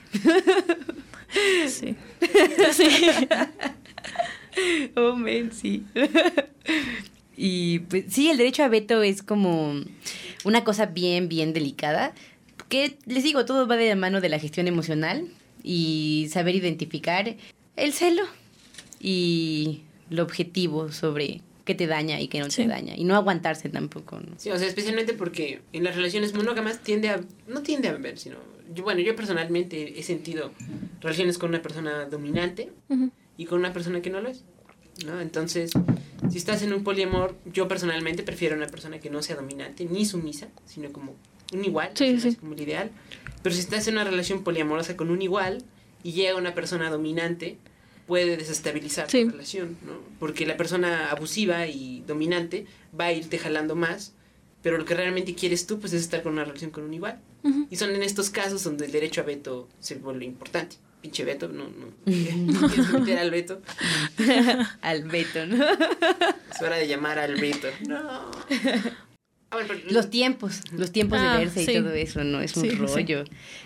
[1.68, 1.94] sí.
[2.72, 2.86] Sí.
[4.96, 5.84] Oh, men, sí.
[7.36, 9.74] y pues sí, el derecho a veto es como
[10.44, 12.12] una cosa bien, bien delicada.
[12.72, 15.28] Que les digo, todo va de la mano de la gestión emocional
[15.62, 17.36] y saber identificar
[17.76, 18.22] el celo
[18.98, 22.62] y lo objetivo sobre qué te daña y qué no Sí.
[22.62, 22.96] te daña.
[22.96, 24.18] Y no aguantarse tampoco.
[24.20, 24.32] ¿no?
[24.38, 28.16] Sí, o sea, especialmente porque en las relaciones monógamas tiende a, no tiende a haber,
[28.18, 28.36] sino,
[28.74, 30.50] yo, bueno, yo personalmente he sentido
[31.02, 33.10] relaciones con una persona dominante Ujú.
[33.36, 34.44] y con una persona que no lo es,
[35.04, 35.20] ¿no?
[35.20, 35.72] Entonces,
[36.30, 40.06] si estás en un poliamor, yo personalmente prefiero una persona que no sea dominante ni
[40.06, 41.14] sumisa, sino como
[41.52, 42.36] un igual, Sí, sí.
[42.36, 42.90] como el ideal.
[43.42, 45.64] Pero si estás en una relación poliamorosa con un igual
[46.02, 47.58] y llega una persona dominante,
[48.06, 49.24] puede desestabilizar Sí.
[49.24, 49.94] tu relación, ¿no?
[50.18, 52.66] Porque la persona abusiva y dominante
[52.98, 54.12] va a irte jalando más,
[54.62, 57.20] pero lo que realmente quieres tú, pues es estar con una relación con un igual.
[57.42, 57.66] Ujú.
[57.70, 60.76] Y son en estos casos donde el derecho a veto se vuelve importante.
[61.00, 61.86] Pinche veto, no, no.
[62.06, 63.60] ¿No quieres meter al veto?
[64.82, 65.56] Al veto, ¿no?
[65.64, 67.66] Es hora de llamar al veto.
[67.88, 68.30] No.
[69.52, 71.72] Ah, bueno, pero- Los tiempos, los tiempos Ah, de verse sí.
[71.72, 72.40] y todo eso, ¿no?
[72.40, 72.76] Es un Sí, sí.
[72.76, 73.24] rollo.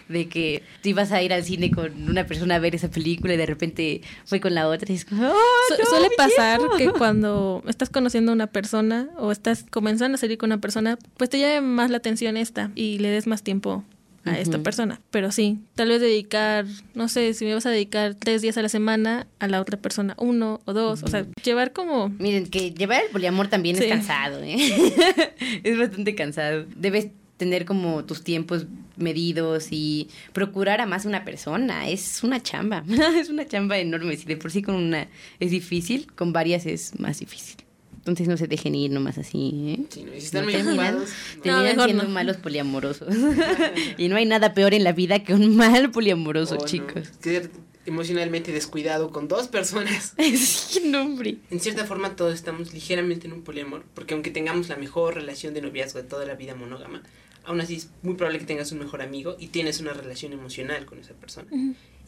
[0.09, 3.35] De que tú ibas a ir al cine con una persona a ver esa película
[3.35, 5.35] y de repente fue con la otra y es como, ¡Oh,
[5.69, 6.77] Su- no, suele pasar tiempo!
[6.77, 10.99] que cuando estás conociendo a una persona o estás comenzando a salir con una persona,
[11.17, 13.85] pues te llame más la atención esta y le des más tiempo
[14.27, 15.01] a esta persona.
[15.11, 18.63] Pero sí, tal vez dedicar, no sé, si me vas a dedicar tres días a
[18.63, 22.09] la semana a la otra persona, uno o dos, o sea, llevar como...
[22.09, 24.57] Miren, que llevar el poliamor también es cansado, ¿eh?
[25.65, 26.67] es bastante cansado.
[26.77, 28.67] Debes tener como tus tiempos
[28.97, 31.89] medidos y procurar a más una persona.
[31.89, 32.85] Es una chamba.
[33.19, 34.17] es una chamba enorme.
[34.17, 35.09] Si de por sí con una
[35.39, 37.66] es difícil, con varias es más difícil.
[38.07, 39.87] Entonces no se dejen ir nomás así, ¿eh?
[39.91, 41.43] Sí, no, y si están No muy terminan, ocupados, no.
[41.43, 42.09] terminan siendo no.
[42.11, 43.09] malos poliamorosos.
[43.99, 46.65] y no hay nada peor en la vida que un mal poliamoroso, Oh, no.
[46.65, 47.09] chicos.
[47.21, 47.51] Ser
[47.85, 50.15] emocionalmente descuidado con dos personas.
[50.37, 51.39] sí, no, hombre.
[51.51, 55.53] En cierta forma todos estamos ligeramente en un poliamor, porque aunque tengamos la mejor relación
[55.53, 57.03] de noviazgo de toda la vida monógama,
[57.45, 60.85] aún así es muy probable que tengas un mejor amigo y tienes una relación emocional
[60.87, 61.49] con esa persona.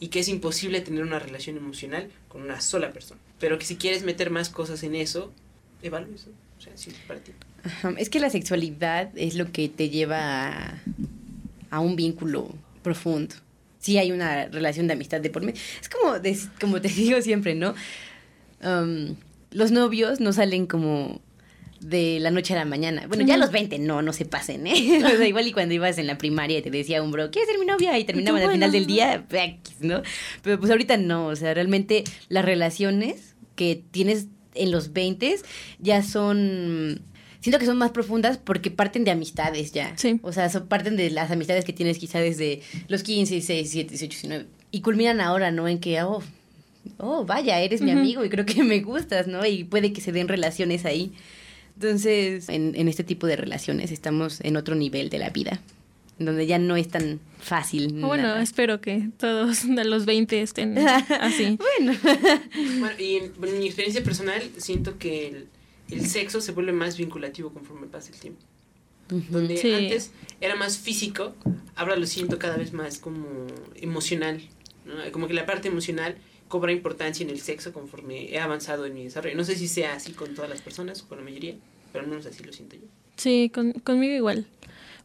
[0.01, 3.19] Y que es imposible tener una relación emocional con una sola persona.
[3.37, 5.33] Pero que si quieres meter más cosas en eso,
[5.81, 6.29] evalúa eso.
[6.57, 7.31] O sea, sí, para ti.
[7.63, 10.81] Ajá, Es que la sexualidad es lo que te lleva a,
[11.69, 12.53] a un vínculo
[12.83, 13.35] profundo.
[13.79, 15.59] Sí hay una relación de amistad de por medio.
[15.81, 16.13] Es como,
[16.59, 17.73] como te digo siempre, ¿no?
[18.61, 19.15] Um,
[19.51, 21.21] los novios no salen como
[21.79, 23.05] de la noche a la mañana.
[23.07, 25.01] Bueno, ya a los 20 no, no se pasen, ¿eh?
[25.05, 27.49] O sea, igual y cuando ibas en la primaria y te decía un bro, ¿quieres
[27.49, 27.97] ser mi novia?
[27.97, 29.25] Y terminaban al bueno, final del día,
[29.79, 30.01] ¿no?
[30.43, 35.37] Pero pues ahorita no, o sea, realmente las relaciones que tienes en los 20
[35.79, 37.01] ya son...
[37.41, 39.93] Siento que son más profundas porque parten de amistades ya.
[39.95, 40.19] Sí.
[40.23, 43.89] O sea, son, parten de las amistades que tienes quizá desde los 15, 16, 17,
[43.91, 44.45] 18, 19.
[44.71, 45.69] Y culminan ahora, ¿no?
[45.69, 46.21] En que, oh,
[46.97, 49.45] oh, vaya, eres mi amigo y creo que me gustas, ¿no?
[49.45, 51.13] Y puede que se den relaciones ahí.
[51.75, 55.61] Entonces, en, en este tipo de relaciones estamos en otro nivel de la vida,
[56.19, 58.03] donde ya no es tan fácil.
[58.03, 58.41] O Bueno, nada.
[58.43, 61.57] espero que todos de los 20 estén así.
[61.79, 61.97] bueno.
[62.79, 65.47] Bueno, y en, bueno, en mi experiencia personal, siento que el,
[65.89, 68.41] el sexo se vuelve más vinculativo conforme pasa el tiempo.
[69.29, 69.73] Donde Sí.
[69.73, 71.33] antes era más físico,
[71.75, 73.25] ahora lo siento cada vez más como
[73.75, 74.39] emocional.
[74.85, 75.11] ¿no?
[75.11, 76.15] Como que la parte emocional
[76.47, 79.35] cobra importancia en el sexo conforme he avanzado en mi desarrollo.
[79.35, 81.55] No sé si sea así con todas las personas o con la mayoría,
[81.91, 82.83] pero al menos así lo siento yo.
[83.17, 84.45] Sí, con- conmigo igual.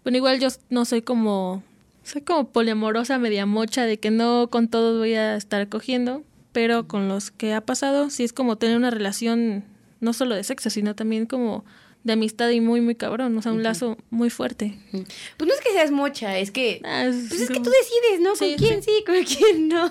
[0.05, 1.65] Bueno, igual yo no soy como...
[2.05, 6.87] Soy como poliamorosa, media mocha, de que no con todos voy a estar cogiendo, pero
[6.87, 9.65] con los que ha pasado, sí es como tener una relación
[10.01, 11.65] no solo de sexo, sino también como
[12.03, 14.79] de amistad y muy, muy cabrón, o sea, un lazo muy fuerte.
[14.93, 16.83] Pues no es que seas mocha, es que...
[16.85, 18.31] Ah, es Pues es que tú decides, ¿no?
[18.31, 19.91] ¿Con Sí, quién sí, con quién no?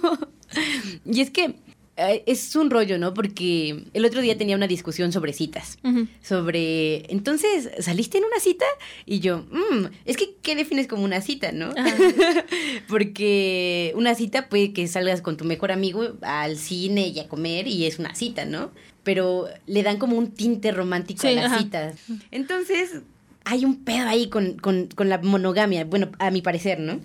[1.05, 1.55] Y es que
[1.95, 3.13] es un rollo, ¿no?
[3.13, 5.77] Porque el otro día tenía una discusión sobre citas.
[6.23, 8.65] Sobre, entonces, ¿saliste en una cita?
[9.05, 11.71] Y yo, "Mm, es que, ¿qué defines como una cita, no?
[12.87, 17.67] Porque una cita puede que salgas con tu mejor amigo al cine y a comer
[17.67, 18.71] y es una cita, ¿no?
[19.03, 21.59] Pero le dan como un tinte romántico a las ajá.
[21.59, 21.95] citas.
[22.31, 23.01] Entonces,
[23.45, 26.99] hay un pedo ahí con, con, con la monogamia, bueno, a mi parecer, ¿no?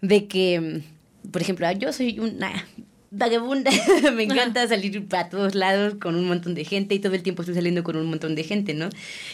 [0.00, 0.82] De que
[1.32, 2.52] por ejemplo, yo soy una
[3.14, 3.70] vagabunda,
[4.14, 7.42] me encanta salir a todos lados con un montón de gente y todo el tiempo
[7.42, 8.90] estoy saliendo con un montón de gente, ¿no?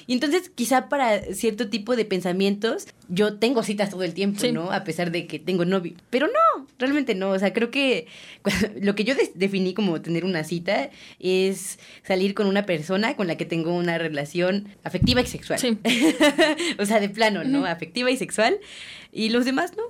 [0.06, 4.70] Y entonces quizá para cierto tipo de pensamientos yo tengo citas todo el tiempo, ¿no?
[4.70, 5.94] A pesar de que tengo novio.
[6.10, 7.30] Pero no, realmente no.
[7.30, 8.06] O sea, creo que
[8.80, 13.36] lo que yo definí como tener una cita es salir con una persona con la
[13.36, 15.58] que tengo una relación afectiva y sexual.
[15.58, 15.78] Sí.
[16.78, 17.66] o sea, de plano, ¿no?
[17.66, 18.58] Afectiva y sexual.
[19.12, 19.82] Y los demás, ¿no?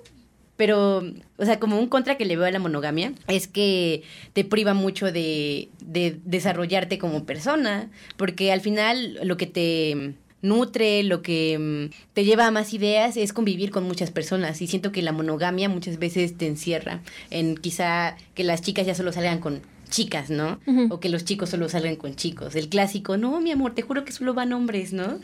[0.60, 1.02] Pero,
[1.38, 4.02] o sea, como un contra que le veo a la monogamia es que
[4.34, 7.88] te priva mucho de, de desarrollarte como persona,
[8.18, 13.16] porque al final lo que te nutre, lo que mm, te lleva a más ideas
[13.16, 17.00] es convivir con muchas personas y siento que la monogamia muchas veces te encierra
[17.30, 20.60] en quizá que las chicas ya solo salgan con chicas, ¿no?
[20.90, 22.54] O que los chicos solo salgan con chicos.
[22.54, 25.18] El clásico, no, mi amor, te juro que solo van hombres, ¿no?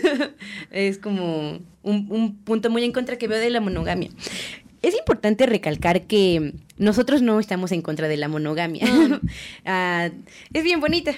[0.70, 4.10] es como un, un, punto muy en contra que veo de la monogamia
[4.82, 8.84] es importante recalcar que nosotros no estamos en contra de la monogamia.
[8.86, 9.20] Ah.
[9.64, 10.10] Ah,
[10.52, 11.14] es bien bonita.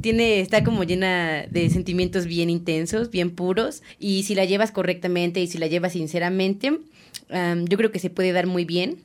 [0.00, 3.82] Tiene, está como llena de sentimientos bien intensos, bien puros.
[3.98, 6.78] Y si la llevas correctamente y si la llevas sinceramente,
[7.30, 8.98] yo creo que se puede dar muy bien.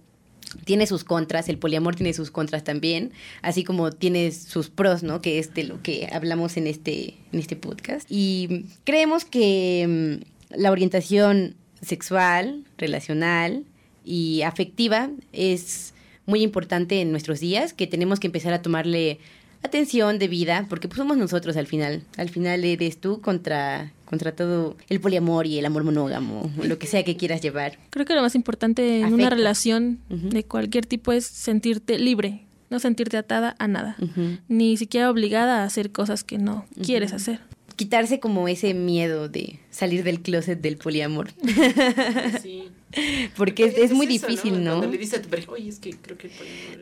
[0.66, 5.22] Tiene sus contras, el poliamor tiene sus contras también, así como tiene sus pros, ¿no?
[5.22, 8.06] Que es de lo que hablamos en este, en este podcast.
[8.10, 13.64] Y creemos que mm, la orientación sexual, relacional,
[14.04, 15.94] y afectiva es
[16.26, 19.20] muy importante en nuestros días, que tenemos que empezar a tomarle
[19.64, 22.04] atención de vida, porque pues somos nosotros al final.
[22.18, 26.88] Al final eres tú contra, contra todo el poliamor y el amor monógamo, lo que
[26.88, 27.78] sea que quieras llevar.
[27.90, 32.80] Creo que lo más importante en una relación de cualquier tipo es sentirte libre, no
[32.80, 33.96] sentirte atada a nada,
[34.48, 37.40] ni siquiera obligada a hacer cosas que no quieres hacer
[37.76, 41.30] quitarse como ese miedo de salir del closet del poliamor.
[42.42, 42.70] Sí.
[43.38, 44.82] Porque es, muy difícil, ¿no?
[44.82, 46.30] le dices a tu pareja, oye, es que creo que.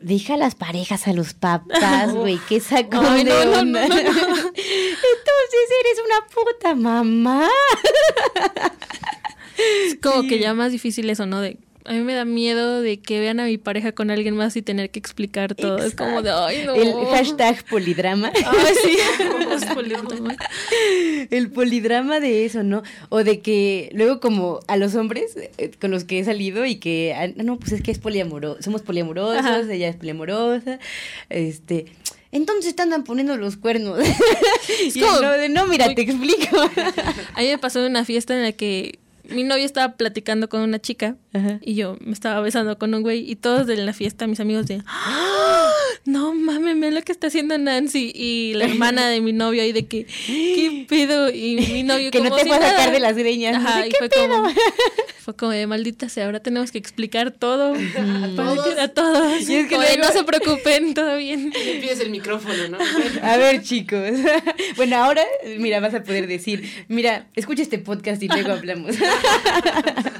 [0.02, 3.84] Deja las parejas a los papás, güey, qué saco de onda.
[3.86, 4.06] Entonces
[5.80, 7.48] eres una puta mamá.
[9.86, 11.40] Es como que ya más difícil eso, ¿no?
[11.40, 14.56] De a mí me da miedo de que vean a mi pareja con alguien más
[14.56, 15.78] y tener que explicar todo.
[15.78, 16.74] Es como de, ay, no.
[16.74, 18.32] El hashtag polidrama.
[18.34, 18.98] Ay, sí.
[21.30, 22.82] El polidrama de eso, ¿no?
[23.08, 26.76] O de que luego como a los hombres eh, con los que he salido y
[26.76, 30.78] que, ah, no, pues es que es poliamoroso, somos poliamorosos, ella es poliamorosa,
[31.28, 31.86] este...
[32.34, 33.98] Entonces te andan poniendo los cuernos.
[35.00, 36.56] Como, de, no, mira, te explico.
[37.34, 40.60] A mí me pasó en una fiesta en la que mi novia estaba platicando con
[40.60, 41.16] una chica
[41.60, 44.66] y yo me estaba besando con un güey y todos de la fiesta, mis amigos
[44.66, 45.71] de, ¡Ah!
[46.04, 49.72] No mames, mira lo que está haciendo Nancy y la hermana de mi novio ahí
[49.72, 51.30] de que, ¿qué pedo?
[51.30, 53.56] Y mi novio que no te puedo sacar de las greñas.
[53.56, 54.50] Ajá, y fue como,
[55.18, 57.74] fue como de maldita sea, ahora tenemos que explicar todo
[58.36, 59.48] para a todos.
[59.48, 61.52] Y es que no se preocupen, todo bien.
[61.62, 62.78] Y pides el micrófono, ¿no?
[63.22, 64.10] A ver, chicos.
[64.76, 65.22] Bueno, ahora,
[65.58, 68.96] mira, vas a poder decir, mira, escucha este podcast y luego hablamos.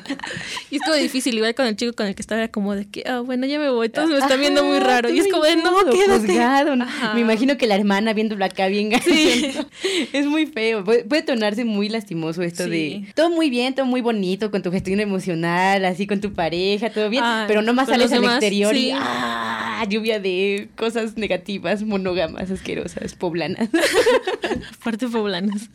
[0.70, 3.04] y es como difícil, igual con el chico con el que estaba como de que,
[3.06, 5.10] ah, bueno, ya me voy, todos me están viendo muy raro.
[5.10, 6.74] Y es como de, no, quédate.
[7.14, 9.52] Me imagino que la hermana viéndolo acá bien sí.
[10.12, 10.84] Es muy feo.
[10.84, 15.00] Puede, tornarse muy lastimoso esto de todo muy bien, todo muy bonito, con tu gestión
[15.00, 19.84] emocional, así con tu pareja, todo bien, pero no más sales al exterior y ¡ah!
[19.88, 23.68] lluvia de cosas negativas, monógamas, asquerosas, poblanas.
[24.80, 25.70] Aparte poblanas.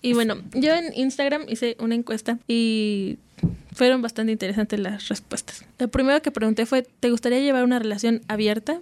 [0.00, 3.18] Y bueno, yo en Instagram hice una encuesta y
[3.72, 5.64] fueron bastante interesantes las respuestas.
[5.78, 8.80] Lo primero que pregunté fue, ¿te gustaría llevar una relación abierta?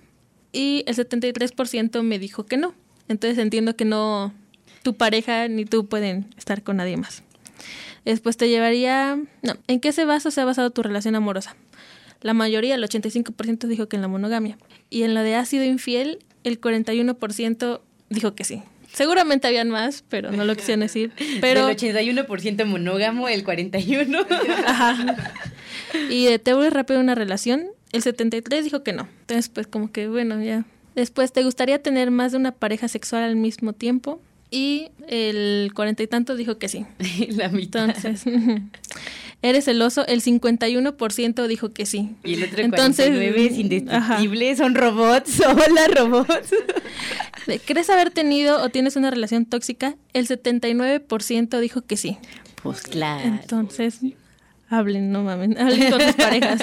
[0.53, 2.75] Y el 73% me dijo que no.
[3.09, 4.33] Entonces entiendo que no,
[4.83, 7.23] tu pareja ni tú pueden estar con nadie más.
[8.05, 9.19] Después te llevaría...
[9.43, 11.57] No, ¿en qué se basa se ha basado tu relación amorosa?
[12.23, 14.59] La mayoría, el 85% dijo que en la monogamia.
[14.91, 18.63] Y en lo de ha sido infiel, el 41% dijo que sí.
[18.97, 21.13] Seguramente habían más, pero no lo quisieron decir.
[21.43, 21.69] Pero...
[21.69, 24.27] El 81% monógamo, el 41%.
[24.67, 25.17] Ajá.
[26.11, 29.09] Y de te vuelves rápido una relación, el 73% dijo que no.
[29.21, 30.65] Entonces, pues como que bueno, ya.
[30.95, 34.21] Después, ¿te gustaría tener más de una pareja sexual al mismo tiempo?
[34.51, 36.87] Y el cuarenta y tanto dijo que sí.
[37.31, 37.91] La mitad.
[37.91, 38.25] Entonces,
[39.43, 40.07] ¿eres celoso?
[40.07, 42.17] El 51% dijo que sí.
[42.25, 46.55] Y el otro Entonces, 49 es indestructible, son robots, hola robots.
[47.65, 49.97] ¿Crees haber tenido o tienes una relación tóxica?
[50.13, 52.19] El 79% dijo que sí.
[52.63, 53.25] Pues claro.
[53.25, 54.01] Entonces,
[54.69, 56.63] hablen, no mames, hablen con tus parejas.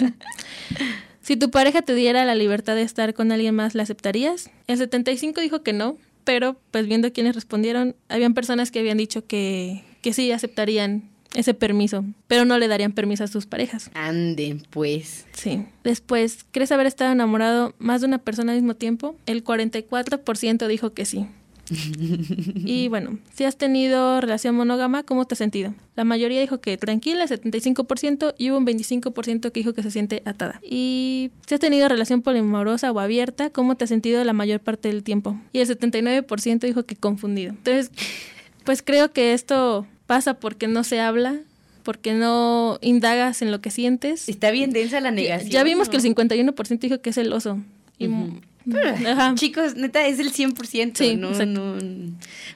[1.22, 4.50] Si tu pareja te diera la libertad de estar con alguien más, ¿la aceptarías?
[4.68, 9.26] El 75 dijo que no, pero pues viendo quiénes respondieron, habían personas que habían dicho
[9.26, 13.90] que, que sí aceptarían ese permiso, pero no le darían permiso a sus parejas.
[13.94, 15.26] Anden, pues.
[15.34, 15.66] Sí.
[15.84, 19.16] Después, ¿crees haber estado enamorado más de una persona al mismo tiempo?
[19.26, 21.28] El 44% dijo que sí.
[21.70, 25.74] y bueno, si has tenido relación monógama, ¿cómo te has sentido?
[25.96, 30.22] La mayoría dijo que tranquila, 75%, y hubo un 25% que dijo que se siente
[30.26, 30.60] atada.
[30.62, 34.90] Y si has tenido relación polimorosa o abierta, ¿cómo te has sentido la mayor parte
[34.90, 35.40] del tiempo?
[35.54, 37.52] Y el 79% dijo que confundido.
[37.52, 37.92] Entonces,
[38.66, 41.40] pues creo que esto pasa porque no se habla,
[41.84, 44.30] porque no indagas en lo que sientes.
[44.30, 45.52] Está bien densa la negación.
[45.52, 45.92] Ya, vimos ¿no?
[45.92, 47.60] que el 51% dijo que es celoso.
[47.98, 48.40] Y, Ujú.
[49.08, 49.36] Ajá.
[49.36, 50.92] Chicos, neta, es el 100%.
[50.96, 51.78] Sí, no, no,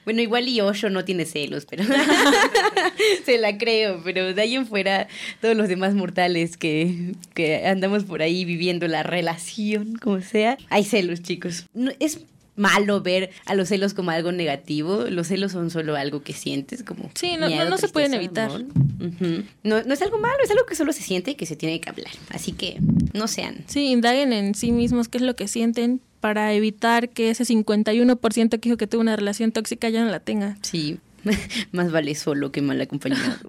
[0.04, 1.84] bueno, igual y Osho no tiene celos, pero
[3.24, 4.00] se la creo.
[4.02, 5.06] Pero de ahí en fuera,
[5.40, 10.84] todos los demás mortales que, que andamos por ahí viviendo la relación, como sea, hay
[10.84, 11.66] celos, chicos.
[11.74, 12.20] No, es
[12.58, 15.04] malo ver a los celos como algo negativo.
[15.08, 17.10] Los celos son solo algo que sientes, como.
[17.14, 18.50] Sí, no- no- no se pueden evitar.
[19.62, 21.80] no, no es algo malo, es algo que solo se siente y que se tiene
[21.80, 22.12] que hablar.
[22.30, 22.78] Así que
[23.14, 23.64] no sean.
[23.66, 28.50] Sí, indaguen en sí mismos qué es lo que sienten para evitar que ese 51%
[28.50, 30.56] que dijo que tuvo una relación tóxica ya no la tenga.
[30.62, 30.98] Sí,
[31.72, 33.36] más vale solo que mal acompañado.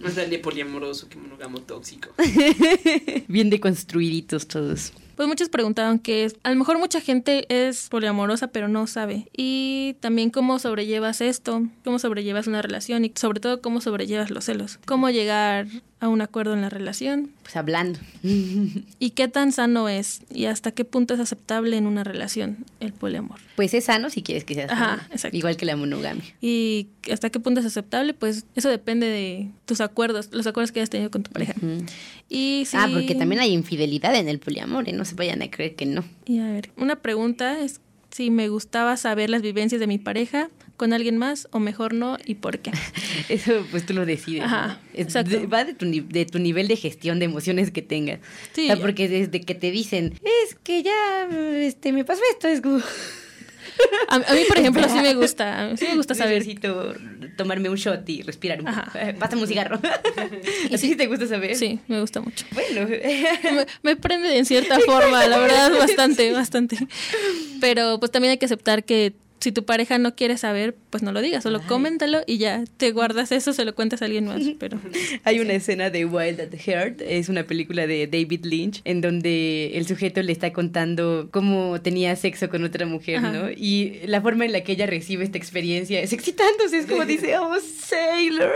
[0.00, 2.10] Más vale poliamoroso que monógamo tóxico.
[3.28, 4.92] Bien deconstruiditos todos.
[5.18, 9.28] Pues muchos preguntaron que es, a lo mejor mucha gente es poliamorosa pero no sabe.
[9.36, 14.44] Y también cómo sobrellevas esto, cómo sobrellevas una relación y sobre todo cómo sobrellevas los
[14.44, 14.78] celos.
[14.86, 15.66] Cómo llegar
[16.00, 17.98] a un acuerdo en la relación Pues hablando.
[18.22, 22.92] y qué tan sano es y hasta qué punto es aceptable en una relación el
[22.92, 23.40] poliamor.
[23.56, 24.84] Pues es sano si quieres que sea sano.
[24.84, 25.36] Ajá, exacto.
[25.36, 26.24] Igual que la monogamia.
[26.40, 30.80] Y hasta qué punto es aceptable, pues eso depende de tus acuerdos, los acuerdos que
[30.80, 31.54] hayas tenido con tu pareja.
[32.28, 34.92] Y Ah, porque también hay infidelidad en el poliamor, ¿eh?
[34.92, 36.04] No se vayan a creer que no.
[36.26, 37.80] Y a ver, una pregunta es
[38.10, 40.48] si me gustaba saber las vivencias de mi pareja
[40.78, 42.70] con alguien más o mejor no y por qué.
[43.28, 44.44] Eso pues tú lo decides.
[44.44, 44.72] Ajá, ¿no?
[44.94, 45.38] Es- exacto.
[45.38, 48.20] de- va de tu, de tu nivel de gestión de emociones que tengas.
[48.54, 48.62] Sí.
[48.64, 50.14] O sea, porque desde que te dicen,
[50.48, 52.80] es que ya este, me pasó esto, es como...
[54.08, 56.38] A, a mí, por ejemplo, sí me gusta, a sí me gusta saber.
[56.38, 56.94] Necesito
[57.36, 58.76] tomarme un shot y respirar un poco.
[58.80, 59.10] Ajá.
[59.10, 59.78] Eh, Pásame un cigarro.
[60.72, 61.54] ¿Así te gusta saber?
[61.54, 62.44] Sí, me gusta mucho.
[62.52, 62.88] Bueno.
[62.88, 66.76] Me, me prende en cierta forma, la verdad, bastante, bastante.
[67.60, 71.12] Pero pues también hay que aceptar que si tu pareja no quiere saber, pues no
[71.12, 74.42] lo digas, solo coméntalo y ya te guardas eso, se lo cuentas a alguien más.
[74.58, 74.78] Pero
[75.24, 79.72] Hay una escena de Wild at Heart, es una película de David Lynch, en donde
[79.74, 83.32] el sujeto le está contando cómo tenía sexo con otra mujer, Ajá.
[83.32, 83.50] ¿no?
[83.50, 87.38] Y la forma en la que ella recibe esta experiencia es excitándose, es como dice,
[87.38, 88.52] oh, sailor.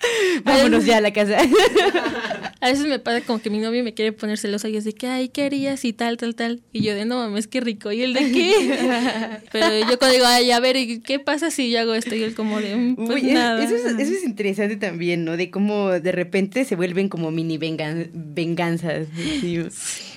[0.44, 1.38] Vámonos ya a la casa.
[2.60, 4.92] a veces me pasa como que mi novio me quiere poner celosa y es de
[4.92, 5.84] que, ay, ¿qué harías?
[5.84, 6.60] Y tal, tal, tal.
[6.72, 7.90] Y yo de, no mames, qué rico.
[7.92, 9.40] ¿Y él de qué?
[9.52, 12.14] Pero yo cuando digo, ay, a ver, ¿y qué pasa si yo hago esto?
[12.14, 13.62] Y él como de, "Mm, pues Uy, nada.
[13.64, 15.36] eso, es, eso es interesante también, ¿no?
[15.36, 19.06] De cómo de repente se vuelven como mini vengan- venganzas.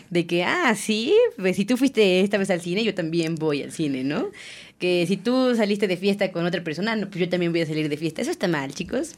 [0.09, 3.63] De que, ah, sí, pues si tú fuiste esta vez al cine, yo también voy
[3.63, 4.29] al cine, ¿no?
[4.77, 7.65] Que si tú saliste de fiesta con otra persona, no, pues yo también voy a
[7.65, 8.21] salir de fiesta.
[8.21, 9.13] Eso está mal, chicos.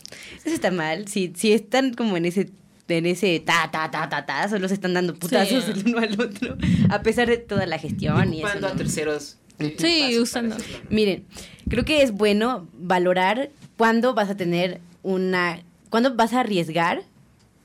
[0.46, 1.08] Eso está mal.
[1.08, 2.50] Si, si están como en ese
[2.90, 5.72] en ese ta ta ta ta ta, solo se están dando putazos Sí.
[5.72, 6.58] el uno al otro,
[6.90, 8.48] a pesar de toda la gestión y eso.
[8.48, 8.76] Ocupando a ¿no?
[8.76, 9.38] terceros.
[9.78, 10.58] Sí, usando.
[10.90, 11.26] Miren,
[11.70, 17.04] creo que es bueno valorar cuándo vas a tener una, cuándo vas a arriesgar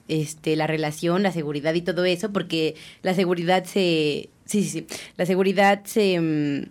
[0.08, 4.86] este, la relación, la seguridad y todo eso, porque la seguridad se, sí, sí, sí,
[5.16, 6.70] la seguridad se, mm,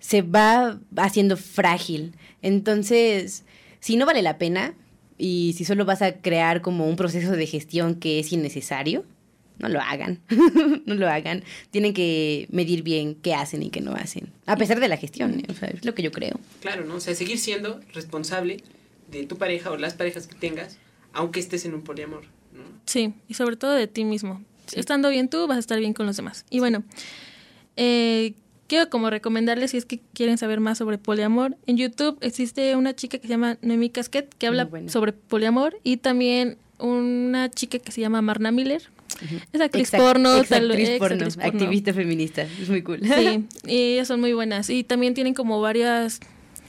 [0.00, 2.14] se va haciendo frágil.
[2.42, 3.44] Entonces,
[3.80, 4.74] si no vale la pena
[5.18, 9.04] y si solo vas a crear como un proceso de gestión que es innecesario,
[9.58, 10.20] no lo hagan,
[10.86, 11.44] no lo hagan.
[11.70, 15.40] Tienen que medir bien qué hacen y qué no hacen, a pesar de la gestión,
[15.40, 15.44] ¿eh?
[15.48, 16.38] o sea, es lo que yo creo.
[16.60, 16.96] Claro, ¿no?
[16.96, 18.62] O sea, seguir siendo responsable
[19.10, 20.78] de tu pareja o las parejas que tengas,
[21.12, 22.62] aunque estés en un poliamor, ¿no?
[22.86, 24.42] Sí, y sobre todo de ti mismo.
[24.72, 26.44] Estando bien tú, vas a estar bien con los demás.
[26.50, 26.82] Y bueno,
[27.76, 28.34] eh,
[28.66, 32.94] quiero como recomendarles, si es que quieren saber más sobre poliamor, en YouTube existe una
[32.94, 37.92] chica que se llama Noemi Casquet, que habla sobre poliamor, y también una chica que
[37.92, 38.82] se llama Marna Miller.
[39.52, 41.48] Es actriz Exact- porno, ex tal- porno, actriz porno.
[41.48, 43.00] activista feminista, es muy cool.
[43.02, 44.68] Sí, y ellas son muy buenas.
[44.70, 46.20] Y también tienen como varias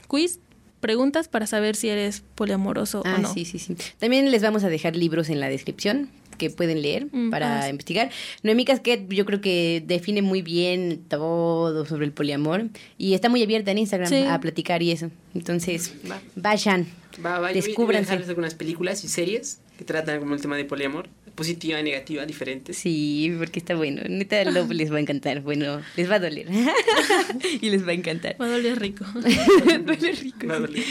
[0.06, 0.40] quiz,
[0.80, 3.34] preguntas para saber si eres poliamoroso Ah, o no.
[3.34, 3.74] sí, sí, sí.
[3.98, 7.62] También les vamos a dejar libros en la descripción que pueden leer Mm, para ah,
[7.64, 7.70] sí.
[7.70, 8.10] investigar.
[8.44, 13.42] Noemí Casquet yo creo que define muy bien todo sobre el poliamor y está muy
[13.42, 14.22] abierta en Instagram Sí.
[14.22, 15.10] a platicar y eso.
[15.34, 16.20] Entonces, Va.
[16.36, 16.86] vayan,
[17.26, 18.00] Va, va, yo voy- voy a descúbranse.
[18.10, 21.08] dejarles algunas películas y series que tratan como el tema de poliamor,
[21.38, 22.74] positiva, negativa, diferente.
[22.74, 24.02] Sí, porque está bueno.
[24.08, 25.40] Neta, lo, les va a encantar.
[25.40, 26.48] Bueno, les va a doler.
[27.60, 28.36] y les va a encantar.
[28.40, 29.04] Va a doler rico.
[29.14, 30.48] Duele rico.
[30.48, 30.84] Va a doler.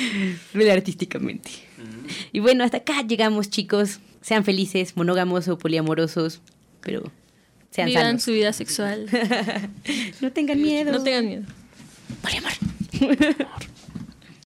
[0.53, 1.51] Duele artísticamente.
[1.77, 2.11] Uh -huh.
[2.31, 3.99] Y bueno, hasta acá llegamos, chicos.
[4.21, 6.41] Sean felices, monógamos o poliamorosos,
[6.81, 7.11] pero
[7.71, 9.07] sean Vivan su vida sexual.
[10.21, 10.91] no tengan miedo.
[10.93, 11.43] No tengan miedo.
[12.21, 12.53] Poliamor.
[12.99, 13.76] Poliamor.